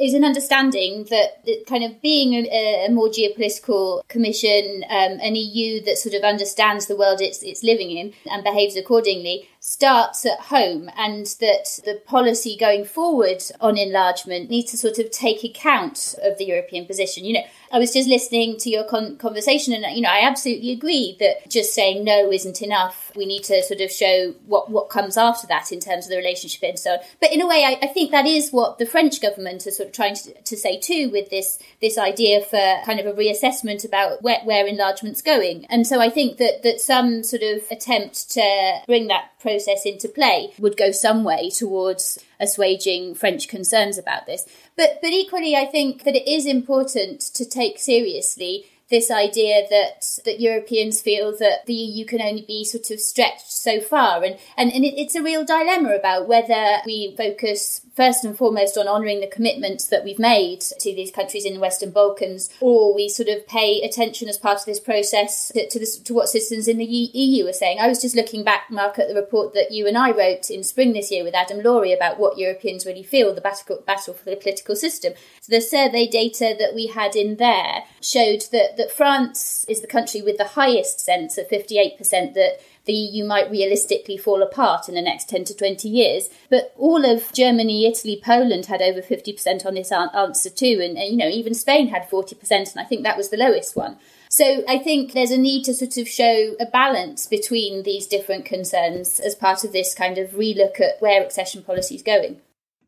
is 0.01 0.15
an 0.15 0.25
understanding 0.25 1.05
that, 1.11 1.45
that 1.45 1.65
kind 1.67 1.85
of 1.85 2.01
being 2.01 2.35
a, 2.35 2.87
a 2.87 2.91
more 2.91 3.09
geopolitical 3.09 4.07
commission, 4.09 4.85
um, 4.89 5.19
an 5.21 5.37
EU 5.37 5.83
that 5.85 5.99
sort 5.99 6.15
of 6.15 6.23
understands 6.23 6.87
the 6.87 6.97
world 6.97 7.21
it's, 7.21 7.43
it's 7.43 7.63
living 7.63 7.91
in 7.91 8.13
and 8.31 8.45
behaves 8.45 8.77
accordingly, 8.77 9.49
starts 9.61 10.25
at 10.25 10.39
home 10.41 10.91
and 10.97 11.27
that 11.41 11.79
the 11.85 12.01
policy 12.07 12.57
going 12.59 12.85
forward 12.85 13.43
on 13.61 13.77
enlargement 13.77 14.51
needs 14.51 14.71
to 14.71 14.77
sort 14.77 14.99
of 14.99 15.11
take 15.11 15.45
account 15.45 16.15
of 16.23 16.39
the 16.39 16.45
European 16.45 16.87
position. 16.87 17.25
You 17.25 17.35
know, 17.35 17.45
I 17.73 17.79
was 17.79 17.91
just 17.93 18.07
listening 18.07 18.59
to 18.59 18.69
your 18.69 18.85
con- 18.85 19.17
conversation, 19.17 19.73
and 19.73 19.97
you 19.97 20.03
know, 20.03 20.11
I 20.11 20.27
absolutely 20.27 20.73
agree 20.73 21.17
that 21.21 21.49
just 21.49 21.73
saying 21.73 22.05
no 22.05 22.31
isn't 22.31 22.61
enough. 22.61 23.11
We 23.17 23.25
need 23.25 23.45
to 23.45 23.63
sort 23.63 23.81
of 23.81 23.91
show 23.91 24.35
what 24.47 24.71
what 24.71 24.91
comes 24.91 25.17
after 25.17 25.47
that 25.47 25.73
in 25.73 25.81
terms 25.81 26.05
of 26.05 26.11
the 26.11 26.19
relationship 26.19 26.63
and 26.63 26.79
so 26.79 26.93
on. 26.93 26.99
But 27.19 27.33
in 27.33 27.41
a 27.41 27.47
way, 27.47 27.65
I, 27.65 27.87
I 27.87 27.87
think 27.89 28.11
that 28.11 28.27
is 28.27 28.51
what 28.51 28.77
the 28.77 28.85
French 28.85 29.23
government 29.23 29.67
is 29.67 29.79
sort 29.79 29.89
of 29.89 29.95
trying 29.95 30.17
to, 30.17 30.35
to 30.35 30.57
say 30.57 30.79
too, 30.79 31.09
with 31.11 31.31
this 31.31 31.59
this 31.81 31.97
idea 31.97 32.43
for 32.43 32.83
kind 32.85 33.01
of 33.01 33.07
a 33.07 33.19
reassessment 33.19 33.87
about 33.87 34.21
where, 34.23 34.41
where 34.45 34.67
enlargement's 34.67 35.23
going. 35.23 35.65
And 35.67 35.87
so 35.87 35.99
I 35.99 36.11
think 36.11 36.37
that 36.37 36.63
that 36.65 36.79
some 36.79 37.23
sort 37.23 37.43
of 37.43 37.63
attempt 37.71 38.31
to 38.33 38.81
bring 38.87 39.07
that 39.07 39.31
process 39.41 39.87
into 39.87 40.09
play 40.09 40.53
would 40.59 40.77
go 40.77 40.91
some 40.91 41.25
way 41.25 41.49
towards 41.49 42.19
assuaging 42.39 43.15
French 43.15 43.49
concerns 43.49 43.97
about 43.97 44.27
this. 44.27 44.47
But 44.83 45.01
but 45.01 45.13
equally, 45.13 45.55
I 45.55 45.67
think 45.67 46.03
that 46.03 46.17
it 46.17 46.27
is 46.29 46.45
important 46.45 47.21
to 47.35 47.49
take 47.49 47.79
seriously 47.79 48.67
this 48.93 49.11
idea 49.11 49.67
that 49.71 50.19
that 50.27 50.39
Europeans 50.39 51.01
feel 51.01 51.37
that 51.39 51.65
the 51.67 51.75
EU 51.75 52.05
can 52.05 52.21
only 52.21 52.43
be 52.43 52.63
sort 52.63 52.91
of 52.91 53.01
stretched 53.01 53.51
so 53.51 53.81
far, 53.81 54.23
and 54.23 54.39
and, 54.57 54.71
and 54.71 54.85
it, 54.85 54.95
it's 55.01 55.17
a 55.17 55.23
real 55.23 55.45
dilemma 55.45 55.95
about 55.95 56.29
whether 56.29 56.77
we 56.85 57.15
focus 57.17 57.81
first 57.95 58.25
and 58.25 58.37
foremost 58.37 58.77
on 58.79 58.89
honouring 58.89 59.21
the 59.21 59.27
commitments 59.27 59.87
that 59.87 60.05
we've 60.05 60.19
made 60.19 60.61
to 60.61 60.95
these 60.95 61.11
countries 61.11 61.45
in 61.45 61.55
the 61.55 61.61
Western 61.61 61.91
Balkans, 61.91 62.51
or 62.61 62.95
we 62.95 63.09
sort 63.09 63.29
of 63.29 63.47
pay 63.47 63.81
attention 63.83 64.29
as 64.29 64.39
part 64.39 64.59
of 64.59 64.65
this 64.65 64.81
process 64.81 65.49
to, 65.49 65.69
to, 65.69 66.03
to 66.05 66.15
what 66.15 66.29
citizens 66.29 66.69
in 66.69 66.79
the 66.79 66.85
EU 66.85 67.47
are 67.47 67.53
saying. 67.53 67.79
I 67.81 67.89
was 67.89 68.01
just 68.01 68.17
looking 68.17 68.45
back, 68.45 68.71
Mark, 68.71 68.99
at 68.99 69.09
the 69.09 69.15
report 69.15 69.55
that 69.55 69.73
you 69.73 69.87
and 69.87 69.97
I 69.97 70.11
wrote 70.11 70.51
in 70.51 70.65
spring 70.65 70.93
this 70.93 71.11
year 71.11 71.25
with 71.25 71.35
Adam 71.35 71.61
Lury 71.61 71.93
about 71.93 72.19
what 72.19 72.39
Europeans 72.39 72.87
really 72.87 73.03
feel 73.03 73.35
the 73.35 73.41
battle, 73.41 73.83
battle 73.87 74.15
for 74.15 74.31
the 74.31 74.37
political 74.37 74.77
system. 74.77 75.15
So 75.41 75.55
the 75.55 75.61
survey 75.61 76.07
data 76.07 76.55
that 76.59 76.75
we 76.75 76.89
had 76.89 77.17
in 77.17 77.37
there 77.37 77.85
showed 78.01 78.43
that, 78.53 78.77
that 78.83 78.91
France 78.91 79.65
is 79.69 79.81
the 79.81 79.87
country 79.87 80.21
with 80.21 80.39
the 80.39 80.45
highest 80.45 80.99
sense 80.99 81.39
of 81.39 81.49
58% 81.49 82.35
that 82.35 82.61
the 82.85 82.93
EU 82.93 83.25
might 83.25 83.49
realistically 83.49 84.17
fall 84.17 84.43
apart 84.43 84.89
in 84.89 84.97
the 84.97 85.03
next 85.03 85.29
10 85.29 85.45
to 85.45 85.57
20 85.57 85.89
years. 85.89 86.29
But 86.51 86.75
all 86.77 87.05
of 87.05 87.33
Germany, 87.33 87.87
Italy, 87.87 88.21
Poland 88.23 88.67
had 88.67 88.83
over 88.83 89.01
50% 89.01 89.65
on 89.65 89.75
this 89.75 89.93
answer 89.93 90.51
too. 90.51 90.81
And, 90.83 90.99
and, 90.99 91.13
you 91.13 91.17
know, 91.17 91.29
even 91.29 91.55
Spain 91.55 91.89
had 91.89 92.11
40%, 92.11 92.51
and 92.51 92.81
I 92.81 92.85
think 92.85 93.05
that 93.05 93.17
was 93.17 93.29
the 93.31 93.37
lowest 93.37 93.77
one. 93.77 93.99
So 94.31 94.65
I 94.67 94.79
think 94.79 95.13
there's 95.13 95.31
a 95.31 95.39
need 95.39 95.63
to 95.65 95.75
sort 95.75 95.97
of 95.97 96.09
show 96.09 96.57
a 96.59 96.67
balance 96.67 97.27
between 97.27 97.85
these 97.85 98.09
different 98.09 98.45
concerns 98.45 99.21
as 99.21 99.37
part 99.37 99.63
of 99.63 99.73
this 99.73 99.95
kind 99.95 100.19
of 100.19 100.31
relook 100.31 100.81
at 100.81 101.01
where 101.01 101.23
accession 101.23 101.63
policy 101.63 101.95
is 101.95 102.03
going. 102.03 102.41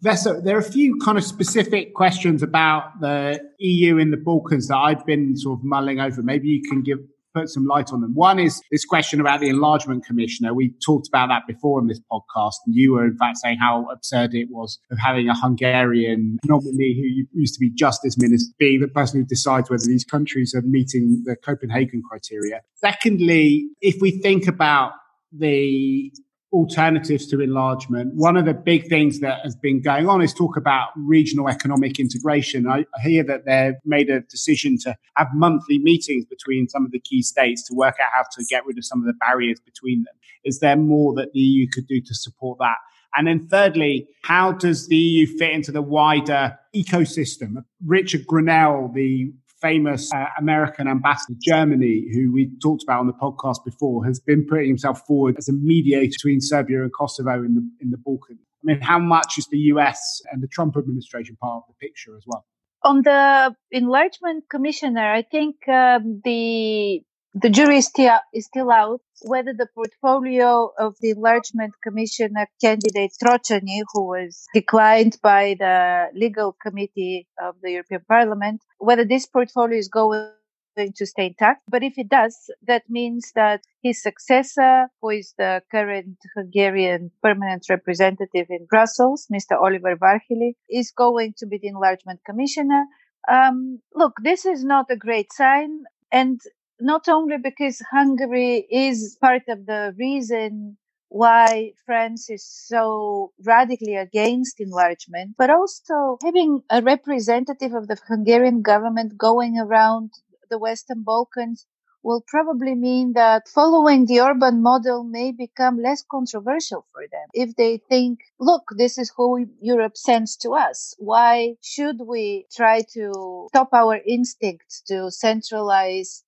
Vesa, 0.05 0.45
there 0.45 0.55
are 0.55 0.61
a 0.61 0.62
few 0.62 0.99
kind 0.99 1.17
of 1.17 1.25
specific 1.25 1.95
questions 1.95 2.43
about 2.43 3.01
the 3.01 3.40
EU 3.59 3.97
in 3.97 4.11
the 4.11 4.19
Balkans 4.19 4.69
that 4.69 4.77
I've 4.77 5.05
been 5.07 5.35
sort 5.35 5.61
of 5.61 5.64
mulling 5.64 5.99
over. 5.99 6.23
Maybe 6.23 6.49
you 6.49 6.62
can 6.69 6.83
give 6.83 6.99
put 7.35 7.49
some 7.49 7.67
light 7.67 7.93
on 7.93 8.01
them. 8.01 8.14
One 8.14 8.38
is 8.38 8.62
this 8.71 8.85
question 8.85 9.21
about 9.21 9.40
the 9.40 9.49
enlargement 9.49 10.05
commissioner. 10.05 10.55
We 10.55 10.75
talked 10.85 11.09
about 11.09 11.29
that 11.29 11.43
before 11.49 11.81
in 11.81 11.88
this 11.88 12.01
podcast, 12.12 12.55
and 12.67 12.75
you 12.75 12.93
were 12.93 13.05
in 13.05 13.17
fact 13.17 13.38
saying 13.38 13.59
how 13.59 13.88
absurd 13.90 14.35
it 14.35 14.49
was 14.51 14.79
of 14.90 14.99
having 14.99 15.29
a 15.29 15.35
Hungarian 15.35 16.38
nominee 16.45 16.95
who 16.95 17.40
used 17.40 17.55
to 17.55 17.61
be 17.61 17.71
justice 17.71 18.17
minister 18.17 18.53
be 18.59 18.79
the 18.79 18.88
person 18.88 19.21
who 19.21 19.27
decides 19.27 19.69
whether 19.69 19.85
these 19.85 20.05
countries 20.05 20.55
are 20.55 20.62
meeting 20.62 21.23
the 21.25 21.35
Copenhagen 21.35 22.03
criteria. 22.09 22.61
Secondly, 22.77 23.69
if 23.81 24.01
we 24.01 24.12
think 24.21 24.47
about 24.47 24.93
the 25.33 26.12
alternatives 26.55 27.27
to 27.27 27.40
enlargement. 27.40 28.14
One 28.14 28.37
of 28.37 28.45
the 28.45 28.55
big 28.55 28.88
things 28.88 29.19
that 29.21 29.40
has 29.43 29.57
been 29.57 29.83
going 29.83 30.09
on 30.09 30.23
is 30.23 30.33
talk 30.33 30.57
about 30.57 30.90
regional 30.97 31.49
economic 31.49 31.99
integration. 31.99 32.69
I 32.69 32.85
hear 33.03 33.25
that 33.25 33.45
they've 33.45 33.75
made 33.85 34.09
a 34.09 34.21
decision 34.21 34.79
to 34.83 34.95
have 35.17 35.29
monthly 35.35 35.79
meetings 35.79 36.25
between 36.25 36.69
some 36.69 36.85
of 36.85 36.93
the 36.93 37.01
key 37.01 37.23
states 37.23 37.67
to 37.69 37.75
work 37.75 37.97
out 38.01 38.11
how 38.17 38.23
to 38.23 38.45
get 38.49 38.64
rid 38.64 38.79
of 38.79 38.85
some 38.85 39.01
of 39.01 39.07
the 39.07 39.14
barriers 39.14 39.59
between 39.61 40.05
them. 40.05 40.14
Is 40.45 40.61
there 40.61 40.77
more 40.77 41.12
that 41.14 41.33
the 41.33 41.40
EU 41.40 41.67
could 41.69 41.88
do 41.88 42.01
to 42.01 42.14
support 42.14 42.59
that? 42.61 42.77
And 43.17 43.27
then 43.27 43.49
thirdly, 43.49 44.09
how 44.23 44.53
does 44.53 44.88
the 44.88 44.97
EU 44.97 45.27
fit 45.38 45.51
into 45.51 45.73
the 45.73 45.83
wider 45.83 46.59
ecosystem? 46.75 47.64
Richard 47.85 48.27
Grenell, 48.27 48.93
the 48.93 49.33
famous 49.64 50.12
uh, 50.12 50.27
American 50.38 50.87
ambassador 50.87 51.33
to 51.33 51.40
Germany, 51.40 52.05
who 52.12 52.31
we 52.31 52.50
talked 52.62 52.83
about 52.83 53.00
on 53.00 53.07
the 53.07 53.14
podcast 53.14 53.64
before, 53.64 54.05
has 54.05 54.20
been 54.20 54.46
putting 54.46 54.68
himself 54.68 55.00
forward 55.07 55.37
as 55.38 55.48
a 55.48 55.55
mediator 55.55 56.11
between 56.11 56.40
Serbia 56.40 56.83
and 56.83 56.92
Kosovo 56.92 57.42
in 57.42 57.55
the 57.55 57.64
in 57.81 57.90
the 57.90 57.96
Balkans. 57.96 58.40
I 58.40 58.64
mean, 58.64 58.81
how 58.81 58.98
much 58.98 59.38
is 59.38 59.46
the 59.48 59.59
US 59.72 60.22
and 60.31 60.42
the 60.42 60.48
Trump 60.48 60.77
administration 60.77 61.37
part 61.40 61.62
of 61.62 61.74
the 61.74 61.87
picture 61.87 62.14
as 62.16 62.24
well? 62.27 62.44
On 62.83 63.00
the 63.03 63.55
enlargement 63.70 64.44
commissioner, 64.50 65.12
I 65.12 65.22
think 65.22 65.66
um, 65.68 66.20
the 66.22 67.00
the 67.35 67.51
jury 67.51 67.79
is 67.79 67.87
still, 67.87 68.18
is 68.33 68.47
still 68.47 68.70
out 68.70 69.01
whether 69.23 69.53
the 69.53 69.66
portfolio 69.75 70.70
of 70.79 70.94
the 71.01 71.11
enlargement 71.11 71.75
commissioner 71.83 72.47
candidate 72.61 73.12
Trócsányi, 73.23 73.83
who 73.92 74.05
was 74.07 74.47
declined 74.55 75.18
by 75.23 75.57
the 75.59 76.07
legal 76.14 76.57
committee 76.62 77.27
of 77.42 77.57
the 77.62 77.73
European 77.73 78.03
Parliament, 78.09 78.62
whether 78.79 79.05
this 79.05 79.27
portfolio 79.27 79.79
is 79.79 79.88
going 79.88 80.31
to 80.77 81.07
stay 81.07 81.27
intact. 81.27 81.62
But 81.68 81.83
if 81.83 81.94
it 81.97 82.09
does, 82.09 82.37
that 82.66 82.83
means 82.88 83.33
that 83.35 83.62
his 83.83 84.01
successor, 84.01 84.88
who 85.03 85.11
is 85.11 85.35
the 85.37 85.62
current 85.70 86.16
Hungarian 86.37 87.11
permanent 87.23 87.66
representative 87.68 88.47
in 88.49 88.66
Brussels, 88.68 89.27
Mr. 89.33 89.61
Oliver 89.61 89.97
Várhelyi, 89.97 90.55
is 90.70 90.92
going 90.92 91.35
to 91.38 91.47
be 91.47 91.59
the 91.59 91.68
enlargement 91.68 92.20
commissioner. 92.25 92.85
Um, 93.29 93.81
look, 93.94 94.14
this 94.23 94.44
is 94.44 94.64
not 94.64 94.87
a 94.90 94.97
great 94.97 95.33
sign. 95.33 95.85
And 96.12 96.40
not 96.81 97.09
only 97.09 97.39
because 97.39 97.81
Hungary 97.91 98.67
is 98.71 99.17
part 99.21 99.43
of 99.49 99.67
the 99.67 99.95
reason 99.99 100.77
why 101.09 101.73
France 101.87 102.29
is 102.29 102.45
so 102.45 103.33
radically 103.45 103.95
against 103.95 104.61
enlargement, 104.61 105.37
but 105.39 105.51
also 105.51 106.19
having 106.23 106.63
a 106.71 106.83
representative 106.83 107.73
of 107.75 107.87
the 107.89 107.97
Hungarian 108.09 108.63
government 108.63 109.17
going 109.17 109.59
around 109.59 110.11
the 110.51 110.59
Western 110.59 111.03
Balkans 111.03 111.67
will 112.03 112.23
probably 112.27 112.75
mean 112.75 113.13
that 113.15 113.49
following 113.49 114.05
the 114.07 114.21
Orban 114.21 114.61
model 114.63 115.05
may 115.05 115.33
become 115.33 115.79
less 115.79 116.03
controversial 116.03 116.85
for 116.93 117.03
them. 117.11 117.29
If 117.33 117.57
they 117.57 117.79
think, 117.79 118.21
look, 118.39 118.65
this 118.77 118.99
is 118.99 119.13
who 119.17 119.47
Europe 119.61 119.97
sends 119.97 120.37
to 120.39 120.51
us. 120.51 120.95
Why 120.99 121.57
should 121.63 122.01
we 122.01 122.47
try 122.55 122.83
to 122.93 123.47
stop 123.49 123.73
our 123.73 123.97
instincts 124.07 124.83
to 124.89 125.11
centralize 125.11 126.25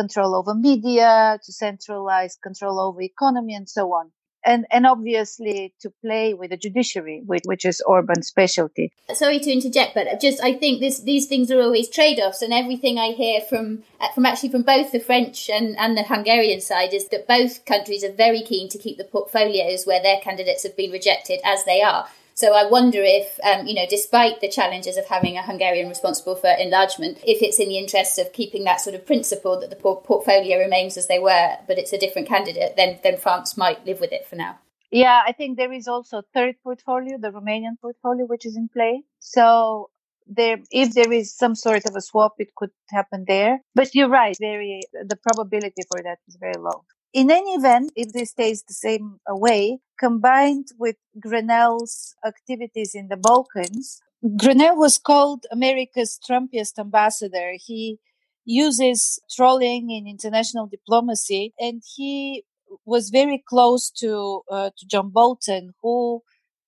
control 0.00 0.36
over 0.36 0.54
media, 0.54 1.40
to 1.44 1.52
centralize 1.52 2.36
control 2.48 2.78
over 2.78 3.00
economy 3.02 3.54
and 3.54 3.68
so 3.68 3.84
on. 3.98 4.12
And, 4.52 4.64
and 4.70 4.86
obviously 4.86 5.74
to 5.80 5.90
play 6.04 6.32
with 6.32 6.50
the 6.50 6.56
judiciary, 6.56 7.20
which, 7.26 7.42
which 7.46 7.64
is 7.64 7.82
Orban's 7.84 8.28
specialty. 8.28 8.92
Sorry 9.12 9.40
to 9.40 9.50
interject, 9.50 9.92
but 9.96 10.20
just 10.20 10.40
I 10.40 10.52
think 10.54 10.78
this, 10.78 11.00
these 11.00 11.26
things 11.26 11.50
are 11.50 11.60
always 11.60 11.88
trade-offs, 11.88 12.42
and 12.42 12.52
everything 12.52 12.96
I 12.96 13.10
hear 13.22 13.40
from 13.40 13.82
uh, 14.00 14.12
from 14.14 14.24
actually 14.24 14.50
from 14.50 14.62
both 14.62 14.92
the 14.92 15.00
French 15.00 15.50
and, 15.50 15.76
and 15.82 15.96
the 15.96 16.04
Hungarian 16.04 16.60
side 16.60 16.94
is 16.94 17.08
that 17.08 17.26
both 17.26 17.64
countries 17.64 18.04
are 18.04 18.12
very 18.12 18.42
keen 18.42 18.68
to 18.68 18.78
keep 18.78 18.98
the 18.98 19.10
portfolios 19.16 19.84
where 19.84 20.02
their 20.02 20.20
candidates 20.20 20.62
have 20.62 20.76
been 20.76 20.92
rejected 20.92 21.40
as 21.44 21.64
they 21.64 21.82
are. 21.82 22.06
So 22.36 22.52
I 22.52 22.68
wonder 22.68 23.00
if, 23.02 23.40
um, 23.42 23.66
you 23.66 23.74
know, 23.74 23.86
despite 23.88 24.42
the 24.42 24.48
challenges 24.48 24.98
of 24.98 25.06
having 25.06 25.38
a 25.38 25.42
Hungarian 25.42 25.88
responsible 25.88 26.36
for 26.36 26.50
enlargement, 26.50 27.16
if 27.26 27.40
it's 27.40 27.58
in 27.58 27.70
the 27.70 27.78
interest 27.78 28.18
of 28.18 28.34
keeping 28.34 28.64
that 28.64 28.82
sort 28.82 28.94
of 28.94 29.06
principle 29.06 29.58
that 29.60 29.70
the 29.70 29.76
portfolio 29.76 30.58
remains 30.58 30.98
as 30.98 31.06
they 31.06 31.18
were, 31.18 31.56
but 31.66 31.78
it's 31.78 31.94
a 31.94 31.98
different 31.98 32.28
candidate, 32.28 32.76
then 32.76 32.98
then 33.02 33.16
France 33.16 33.56
might 33.56 33.86
live 33.86 34.00
with 34.00 34.12
it 34.12 34.26
for 34.26 34.36
now. 34.36 34.58
Yeah, 34.90 35.22
I 35.26 35.32
think 35.32 35.56
there 35.56 35.72
is 35.72 35.88
also 35.88 36.22
third 36.34 36.56
portfolio, 36.62 37.16
the 37.18 37.32
Romanian 37.32 37.80
portfolio, 37.80 38.26
which 38.26 38.44
is 38.44 38.54
in 38.54 38.68
play. 38.68 39.02
So 39.18 39.88
there, 40.26 40.58
if 40.70 40.92
there 40.92 41.12
is 41.12 41.34
some 41.34 41.54
sort 41.54 41.86
of 41.86 41.96
a 41.96 42.02
swap, 42.02 42.34
it 42.38 42.54
could 42.54 42.70
happen 42.90 43.24
there. 43.26 43.60
But 43.74 43.94
you're 43.94 44.10
right, 44.10 44.36
very, 44.38 44.82
the 44.92 45.16
probability 45.16 45.82
for 45.90 46.02
that 46.02 46.18
is 46.28 46.36
very 46.36 46.58
low. 46.58 46.84
In 47.16 47.30
any 47.30 47.54
event, 47.54 47.92
if 47.96 48.12
this 48.12 48.32
stays 48.32 48.62
the 48.62 48.74
same 48.74 49.20
way, 49.26 49.78
combined 49.98 50.66
with 50.78 50.96
Grenell's 51.18 52.14
activities 52.26 52.94
in 52.94 53.08
the 53.08 53.16
Balkans, 53.16 54.02
Grenell 54.36 54.76
was 54.76 54.98
called 54.98 55.46
America's 55.50 56.20
Trumpiest 56.28 56.78
ambassador. 56.78 57.52
He 57.54 57.98
uses 58.44 59.18
trolling 59.34 59.90
in 59.90 60.06
international 60.06 60.66
diplomacy, 60.66 61.54
and 61.58 61.82
he 61.96 62.44
was 62.84 63.08
very 63.08 63.42
close 63.48 63.90
to 64.02 64.42
uh, 64.50 64.70
to 64.76 64.86
John 64.86 65.08
Bolton, 65.08 65.72
who 65.82 66.22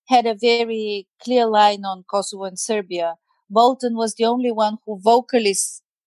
had 0.09 0.25
a 0.25 0.35
very 0.35 1.07
clear 1.23 1.45
line 1.45 1.85
on 1.85 2.05
Kosovo 2.11 2.45
and 2.45 2.59
Serbia, 2.59 3.17
Bolton 3.51 3.97
was 3.97 4.15
the 4.15 4.25
only 4.25 4.53
one 4.53 4.79
who 4.85 4.99
vocally 5.01 5.55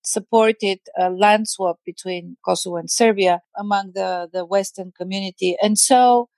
supported 0.02 0.80
a 0.98 1.10
land 1.10 1.48
swap 1.48 1.78
between 1.86 2.38
Kosovo 2.46 2.78
and 2.78 2.90
Serbia 2.90 3.42
among 3.58 3.92
the, 3.94 4.30
the 4.32 4.46
Western 4.46 4.92
community. 4.98 5.56
And 5.62 5.78
so 5.78 6.30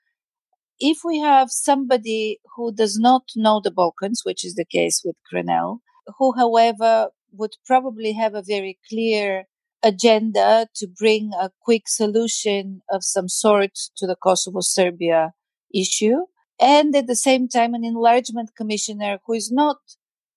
if 0.79 0.99
we 1.05 1.19
have 1.19 1.49
somebody 1.49 2.39
who 2.55 2.73
does 2.73 2.97
not 2.99 3.23
know 3.35 3.61
the 3.63 3.71
Balkans, 3.71 4.21
which 4.23 4.43
is 4.45 4.55
the 4.55 4.65
case 4.65 5.01
with 5.03 5.15
Grenell, 5.31 5.79
who, 6.17 6.33
however, 6.37 7.09
would 7.31 7.53
probably 7.65 8.13
have 8.13 8.35
a 8.35 8.43
very 8.45 8.77
clear 8.89 9.45
agenda 9.81 10.67
to 10.75 10.87
bring 10.87 11.31
a 11.39 11.51
quick 11.61 11.87
solution 11.87 12.81
of 12.89 13.03
some 13.03 13.27
sort 13.27 13.71
to 13.97 14.07
the 14.07 14.15
Kosovo 14.15 14.59
Serbia 14.61 15.33
issue. 15.73 16.25
And 16.59 16.95
at 16.95 17.07
the 17.07 17.15
same 17.15 17.47
time, 17.47 17.73
an 17.73 17.83
enlargement 17.83 18.51
commissioner 18.55 19.19
who 19.25 19.33
is 19.33 19.51
not 19.51 19.77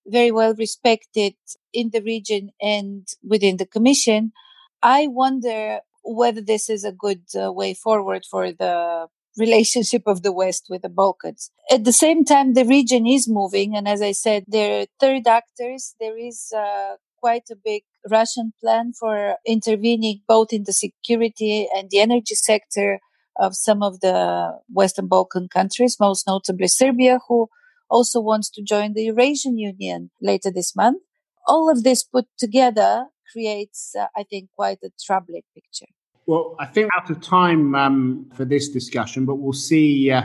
very 0.06 0.30
well 0.30 0.54
respected 0.54 1.34
in 1.72 1.90
the 1.90 2.02
region 2.02 2.50
and 2.60 3.06
within 3.22 3.56
the 3.56 3.66
commission. 3.66 4.32
I 4.82 5.06
wonder 5.08 5.80
whether 6.04 6.40
this 6.40 6.70
is 6.70 6.84
a 6.84 6.92
good 6.92 7.22
uh, 7.38 7.52
way 7.52 7.74
forward 7.74 8.24
for 8.30 8.52
the 8.52 9.08
relationship 9.36 10.02
of 10.06 10.22
the 10.22 10.32
West 10.32 10.66
with 10.70 10.82
the 10.82 10.88
Balkans. 10.88 11.50
At 11.70 11.84
the 11.84 11.92
same 11.92 12.24
time, 12.24 12.54
the 12.54 12.64
region 12.64 13.06
is 13.06 13.28
moving. 13.28 13.76
And 13.76 13.86
as 13.86 14.00
I 14.00 14.12
said, 14.12 14.44
there 14.46 14.82
are 14.82 14.86
third 14.98 15.26
actors. 15.26 15.94
There 16.00 16.16
is 16.16 16.52
uh, 16.56 16.96
quite 17.20 17.50
a 17.50 17.56
big 17.56 17.82
Russian 18.10 18.52
plan 18.60 18.92
for 18.98 19.36
intervening 19.46 20.20
both 20.26 20.52
in 20.52 20.64
the 20.64 20.72
security 20.72 21.68
and 21.76 21.90
the 21.90 22.00
energy 22.00 22.34
sector 22.34 23.00
of 23.38 23.54
some 23.54 23.82
of 23.82 24.00
the 24.00 24.58
Western 24.72 25.08
Balkan 25.08 25.48
countries, 25.48 25.96
most 26.00 26.26
notably 26.26 26.68
Serbia, 26.68 27.18
who 27.28 27.48
also 27.88 28.20
wants 28.20 28.50
to 28.50 28.62
join 28.62 28.94
the 28.94 29.04
Eurasian 29.04 29.58
Union 29.58 30.10
later 30.20 30.50
this 30.50 30.74
month. 30.74 31.02
All 31.46 31.70
of 31.70 31.84
this 31.84 32.02
put 32.02 32.26
together 32.38 33.06
creates, 33.32 33.94
uh, 33.98 34.06
I 34.16 34.24
think, 34.24 34.50
quite 34.56 34.78
a 34.82 34.90
troubling 35.04 35.42
picture. 35.54 35.86
Well, 36.26 36.56
I 36.58 36.66
think 36.66 36.90
out 36.96 37.08
of 37.08 37.20
time 37.20 37.74
um, 37.74 38.30
for 38.34 38.44
this 38.44 38.68
discussion, 38.68 39.26
but 39.26 39.36
we'll 39.36 39.52
see 39.52 40.10
uh, 40.10 40.24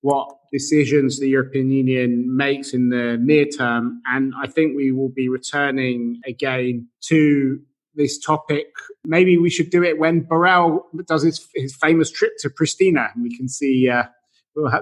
what 0.00 0.28
decisions 0.50 1.18
the 1.18 1.28
European 1.28 1.70
Union 1.70 2.24
makes 2.34 2.72
in 2.72 2.88
the 2.88 3.18
near 3.20 3.44
term. 3.44 4.00
And 4.06 4.32
I 4.42 4.46
think 4.46 4.76
we 4.76 4.92
will 4.92 5.10
be 5.10 5.28
returning 5.28 6.20
again 6.26 6.88
to 7.08 7.60
this 7.94 8.18
topic. 8.18 8.66
Maybe 9.04 9.36
we 9.36 9.50
should 9.50 9.70
do 9.70 9.82
it 9.82 9.98
when 9.98 10.24
Borrell 10.24 10.82
does 11.06 11.22
his, 11.22 11.46
his 11.54 11.74
famous 11.74 12.10
trip 12.10 12.32
to 12.40 12.50
Pristina, 12.50 13.12
and 13.14 13.22
we 13.22 13.36
can 13.36 13.48
see 13.48 13.90
uh, 13.90 14.04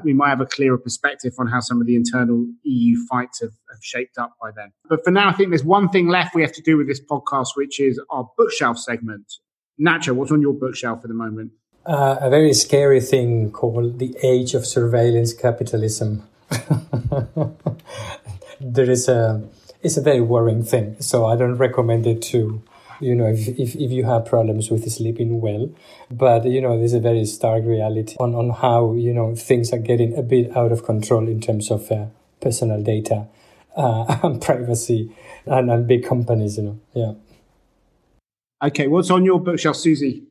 we 0.04 0.12
might 0.12 0.28
have 0.28 0.40
a 0.40 0.46
clearer 0.46 0.78
perspective 0.78 1.32
on 1.38 1.46
how 1.46 1.60
some 1.60 1.80
of 1.80 1.86
the 1.86 1.96
internal 1.96 2.46
EU 2.62 2.96
fights 3.08 3.40
have, 3.40 3.52
have, 3.70 3.82
shaped 3.82 4.18
up 4.18 4.34
by 4.40 4.50
then. 4.54 4.72
But 4.88 5.04
for 5.04 5.10
now, 5.10 5.28
I 5.28 5.32
think 5.32 5.50
there's 5.50 5.64
one 5.64 5.88
thing 5.88 6.08
left 6.08 6.34
we 6.34 6.42
have 6.42 6.52
to 6.52 6.62
do 6.62 6.76
with 6.76 6.86
this 6.86 7.00
podcast, 7.00 7.48
which 7.56 7.80
is 7.80 8.00
our 8.10 8.28
bookshelf 8.36 8.78
segment. 8.78 9.32
Nacho, 9.80 10.14
what's 10.14 10.30
on 10.30 10.40
your 10.40 10.52
bookshelf 10.52 11.00
at 11.02 11.08
the 11.08 11.14
moment? 11.14 11.52
Uh, 11.84 12.16
a 12.20 12.30
very 12.30 12.54
scary 12.54 13.00
thing 13.00 13.50
called 13.50 13.98
the 13.98 14.16
age 14.22 14.54
of 14.54 14.64
surveillance 14.64 15.34
capitalism. 15.34 16.22
there 18.60 18.90
is 18.90 19.08
a 19.08 19.42
it's 19.82 19.98
a 19.98 20.00
very 20.00 20.20
worrying 20.20 20.64
thing, 20.64 20.96
so 21.00 21.26
I 21.26 21.36
don't 21.36 21.56
recommend 21.56 22.06
it 22.06 22.22
to 22.22 22.62
you 23.04 23.14
know, 23.14 23.26
if, 23.26 23.48
if, 23.48 23.74
if 23.76 23.90
you 23.90 24.04
have 24.04 24.24
problems 24.24 24.70
with 24.70 24.90
sleeping 24.90 25.40
well. 25.40 25.70
But, 26.10 26.46
you 26.46 26.60
know, 26.60 26.78
there's 26.78 26.94
a 26.94 27.00
very 27.00 27.26
stark 27.26 27.64
reality 27.64 28.16
on, 28.18 28.34
on 28.34 28.50
how, 28.50 28.94
you 28.94 29.12
know, 29.12 29.34
things 29.36 29.72
are 29.72 29.78
getting 29.78 30.16
a 30.16 30.22
bit 30.22 30.56
out 30.56 30.72
of 30.72 30.84
control 30.84 31.28
in 31.28 31.40
terms 31.40 31.70
of 31.70 31.90
uh, 31.92 32.06
personal 32.40 32.82
data 32.82 33.26
uh, 33.76 34.18
and 34.22 34.40
privacy 34.40 35.14
and, 35.46 35.70
and 35.70 35.86
big 35.86 36.04
companies, 36.04 36.56
you 36.56 36.62
know, 36.62 36.80
yeah. 36.94 37.12
Okay, 38.66 38.86
what's 38.88 39.10
on 39.10 39.24
your 39.24 39.40
bookshelf, 39.40 39.76
Susi? 39.76 40.22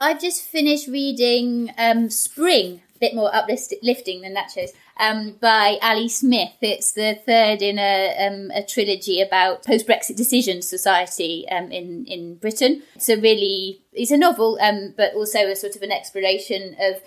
I've 0.00 0.20
just 0.20 0.42
finished 0.42 0.88
reading 0.88 1.72
um, 1.78 2.10
Spring, 2.10 2.82
a 2.94 2.98
bit 2.98 3.14
more 3.14 3.34
uplifting 3.34 4.20
than 4.20 4.34
that 4.34 4.50
shows 4.50 4.72
um, 4.98 5.36
by 5.40 5.78
Ali 5.82 6.08
Smith. 6.08 6.54
It's 6.60 6.92
the 6.92 7.18
third 7.26 7.62
in 7.62 7.78
a, 7.78 8.26
um, 8.26 8.50
a 8.54 8.64
trilogy 8.64 9.20
about 9.20 9.64
post 9.64 9.86
Brexit 9.86 10.16
decision 10.16 10.62
society 10.62 11.46
um, 11.50 11.72
in 11.72 12.04
in 12.06 12.36
Britain. 12.36 12.82
It's 12.94 13.08
a 13.08 13.20
really 13.20 13.82
it's 13.92 14.10
a 14.10 14.16
novel, 14.16 14.58
um, 14.60 14.94
but 14.96 15.14
also 15.14 15.50
a 15.50 15.56
sort 15.56 15.76
of 15.76 15.82
an 15.82 15.92
exploration 15.92 16.76
of 16.80 17.02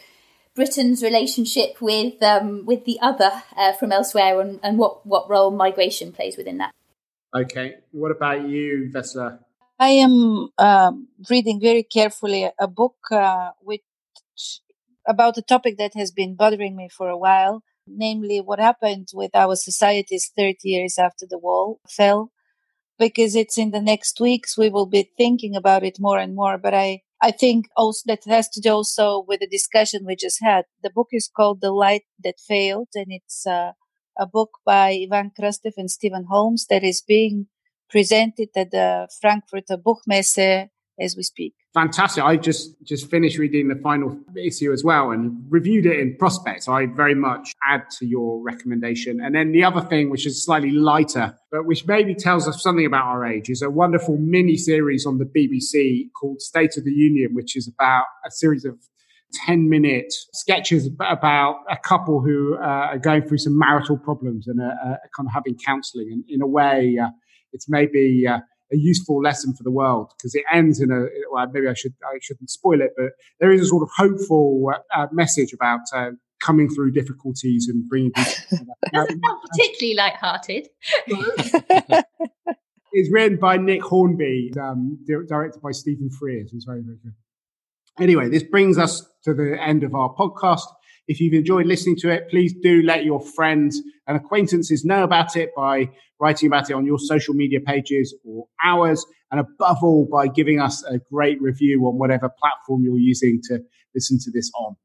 Britain's 0.56 1.04
relationship 1.04 1.82
with 1.82 2.22
um, 2.24 2.66
with 2.66 2.86
the 2.86 3.00
other 3.02 3.32
uh, 3.56 3.74
from 3.74 3.92
elsewhere 3.92 4.42
and, 4.42 4.60
and 4.64 4.78
what 4.78 5.06
what 5.06 5.30
role 5.30 5.52
migration 5.52 6.12
plays 6.12 6.36
within 6.38 6.58
that. 6.58 6.72
Okay, 7.36 7.76
what 7.92 8.12
about 8.12 8.48
you, 8.48 8.90
Vesla? 8.94 9.40
I 9.80 9.90
am 9.90 10.50
um, 10.58 11.08
reading 11.30 11.62
very 11.62 11.84
carefully 11.84 12.50
a 12.58 12.68
book 12.68 12.96
uh, 13.12 13.52
which 13.62 13.84
about 15.08 15.38
a 15.38 15.42
topic 15.42 15.78
that 15.78 15.94
has 15.94 16.12
been 16.12 16.36
bothering 16.36 16.76
me 16.76 16.90
for 16.90 17.10
a 17.10 17.18
while, 17.18 17.64
namely 17.88 18.40
what 18.42 18.60
happened 18.60 19.10
with 19.14 19.36
our 19.36 19.56
societies 19.56 20.32
30 20.36 20.70
years 20.70 20.98
after 21.00 21.26
the 21.30 21.38
wall 21.38 21.80
fell 21.90 22.32
because 23.00 23.36
it's 23.36 23.58
in 23.58 23.72
the 23.72 23.82
next 23.82 24.20
weeks 24.20 24.58
we 24.58 24.70
will 24.70 24.86
be 24.86 25.12
thinking 25.18 25.56
about 25.56 25.84
it 25.84 25.98
more 26.00 26.20
and 26.20 26.36
more. 26.36 26.58
But 26.58 26.74
i 26.74 27.02
i 27.22 27.32
think 27.32 27.66
also 27.76 28.02
that 28.08 28.24
has 28.26 28.48
to 28.50 28.62
do 28.62 28.72
also 28.72 29.24
with 29.28 29.40
the 29.40 29.48
discussion 29.48 30.06
we 30.06 30.16
just 30.16 30.40
had. 30.42 30.66
The 30.84 30.90
book 30.92 31.10
is 31.12 31.30
called 31.36 31.62
the 31.62 31.72
light 31.72 32.04
that 32.24 32.40
failed 32.40 32.90
and 32.96 33.08
it's 33.10 33.46
uh, 33.48 33.72
a 34.20 34.26
book 34.28 34.52
by 34.66 34.88
ivan 35.06 35.32
krastev 35.38 35.74
and 35.78 35.92
stephen 35.92 36.26
holmes 36.30 36.66
that 36.70 36.84
is 36.84 37.02
being 37.02 37.48
presented 37.90 38.50
at 38.56 38.72
the 38.72 39.08
frankfurter 39.22 39.78
buchmesse 39.78 40.70
as 41.00 41.16
we 41.16 41.24
speak. 41.24 41.54
Fantastic. 41.74 42.24
I 42.24 42.38
just 42.38 42.76
just 42.84 43.10
finished 43.10 43.38
reading 43.38 43.68
the 43.68 43.76
final 43.76 44.18
issue 44.36 44.72
as 44.72 44.84
well 44.84 45.12
and 45.12 45.38
reviewed 45.50 45.86
it 45.86 46.00
in 46.00 46.16
prospect. 46.18 46.64
So 46.64 46.74
I 46.74 46.88
very 46.88 47.16
much 47.16 47.54
add 47.68 47.84
to 48.00 48.06
your 48.06 48.42
recommendation. 48.42 49.22
And 49.22 49.36
then 49.36 49.52
the 49.52 49.64
other 49.64 49.82
thing, 49.82 50.10
which 50.10 50.26
is 50.26 50.44
slightly 50.44 50.72
lighter, 50.72 51.38
but 51.52 51.66
which 51.66 51.86
maybe 51.86 52.16
tells 52.16 52.48
us 52.48 52.62
something 52.64 52.86
about 52.86 53.06
our 53.06 53.26
age, 53.26 53.50
is 53.50 53.62
a 53.62 53.70
wonderful 53.70 54.18
mini 54.18 54.58
series 54.58 55.06
on 55.06 55.20
the 55.20 55.26
BBC 55.26 56.10
called 56.20 56.42
State 56.42 56.78
of 56.78 56.84
the 56.84 56.92
Union, 56.92 57.34
which 57.34 57.56
is 57.56 57.68
about 57.68 58.06
a 58.26 58.32
series 58.32 58.66
of 58.66 58.78
10 59.34 59.70
minute 59.70 60.14
sketches 60.34 60.90
about 61.02 61.58
a 61.70 61.78
couple 61.78 62.22
who 62.22 62.56
uh, 62.56 62.66
are 62.66 62.98
going 62.98 63.22
through 63.22 63.38
some 63.38 63.58
marital 63.58 63.98
problems 63.98 64.48
and 64.48 64.62
are, 64.62 64.72
uh, 64.72 64.96
kind 65.16 65.28
of 65.28 65.34
having 65.34 65.58
counseling. 65.64 66.10
And 66.12 66.24
in 66.30 66.42
a 66.42 66.48
way, 66.48 66.98
uh, 67.02 67.10
it's 67.54 67.70
maybe 67.70 68.26
uh, 68.28 68.40
a 68.72 68.78
useful 68.78 69.22
lesson 69.22 69.54
for 69.54 69.64
the 69.64 69.72
world 69.72 70.12
because 70.18 70.36
it 70.36 70.44
ends 70.52 70.80
in 70.80 70.92
a 70.92 71.08
well, 71.32 71.48
maybe 71.52 71.68
I 71.68 71.74
should 71.74 71.94
I 72.04 72.18
shouldn't 72.22 72.50
spoil 72.50 72.82
it, 72.82 72.92
but 72.98 73.12
there 73.40 73.52
is 73.52 73.62
a 73.62 73.66
sort 73.66 73.84
of 73.84 73.90
hopeful 73.96 74.72
uh, 74.96 75.08
message 75.12 75.54
about 75.54 75.82
uh, 75.96 76.12
coming 76.42 76.70
through 76.70 76.92
difficulties 76.92 77.68
and 77.70 77.88
bringing 77.88 78.12
people. 78.12 78.76
not 78.94 79.42
particularly 79.42 79.96
light-hearted. 79.96 80.68
it's 82.92 83.12
written 83.12 83.38
by 83.38 83.58
Nick 83.58 83.82
Hornby, 83.82 84.54
um, 84.60 85.00
directed 85.28 85.62
by 85.62 85.72
Stephen 85.72 86.10
Frears. 86.10 86.54
It's 86.54 86.66
very 86.66 86.82
very 86.82 86.98
good. 87.04 87.14
Anyway, 88.00 88.30
this 88.30 88.44
brings 88.44 88.78
us 88.78 89.08
to 89.24 89.34
the 89.34 89.58
end 89.60 89.84
of 89.84 89.96
our 89.96 90.14
podcast. 90.14 90.66
If 91.08 91.22
you've 91.22 91.34
enjoyed 91.34 91.66
listening 91.66 91.96
to 91.98 92.10
it, 92.10 92.30
please 92.30 92.54
do 92.62 92.82
let 92.82 93.06
your 93.06 93.22
friends 93.22 93.82
and 94.08 94.18
acquaintances 94.18 94.84
know 94.84 95.04
about 95.04 95.36
it 95.38 95.52
by 95.56 95.90
writing 96.20 96.48
about 96.48 96.70
it 96.70 96.74
on 96.74 96.86
your 96.86 97.00
social 97.00 97.34
media 97.34 97.60
pages 97.62 98.14
or 98.26 98.48
ours. 98.64 99.06
And 99.32 99.40
above 99.40 99.84
all, 99.84 100.08
by 100.12 100.28
giving 100.28 100.60
us 100.60 100.84
a 100.84 101.00
great 101.00 101.42
review 101.42 101.86
on 101.88 101.98
whatever 101.98 102.30
platform 102.30 102.84
you're 102.84 102.98
using 102.98 103.42
to 103.50 103.60
listen 103.94 104.20
to 104.20 104.32
this 104.32 104.52
on. 104.58 104.76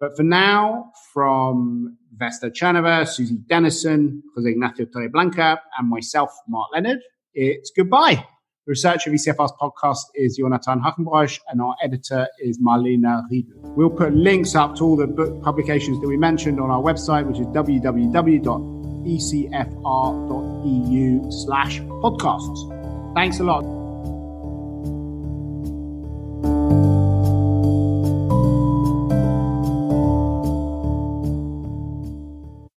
But 0.00 0.16
for 0.16 0.24
now, 0.24 0.90
from 1.12 1.96
Vessela 2.16 2.50
Tcherneva, 2.50 3.06
Susi 3.06 3.36
Dennison, 3.48 4.22
Jose 4.34 4.50
Ignacio 4.50 4.86
Torreblanca, 4.86 5.58
and 5.78 5.88
myself, 5.88 6.30
Mark 6.48 6.70
Leonard, 6.72 6.98
it's 7.34 7.70
goodbye. 7.74 8.26
The 8.64 8.70
researcher 8.70 9.10
of 9.10 9.16
ECFR's 9.16 9.52
podcast 9.60 10.04
is 10.14 10.36
Jonathan 10.36 10.80
Hackenbroich, 10.80 11.40
and 11.48 11.60
our 11.60 11.74
editor 11.82 12.28
is 12.38 12.60
Marlena 12.60 13.24
Riedel. 13.28 13.58
We'll 13.74 13.90
put 13.90 14.14
links 14.14 14.54
up 14.54 14.76
to 14.76 14.84
all 14.84 14.94
the 14.94 15.08
book 15.08 15.42
publications 15.42 16.00
that 16.00 16.06
we 16.06 16.16
mentioned 16.16 16.60
on 16.60 16.70
our 16.70 16.80
website, 16.80 17.26
which 17.26 17.40
is 17.40 17.46
www.ecfr.eu 17.48 18.50
slash 21.32 21.80
podcasts. 21.80 23.14
Thanks 23.16 23.40
a 23.40 23.42
lot. 23.42 23.81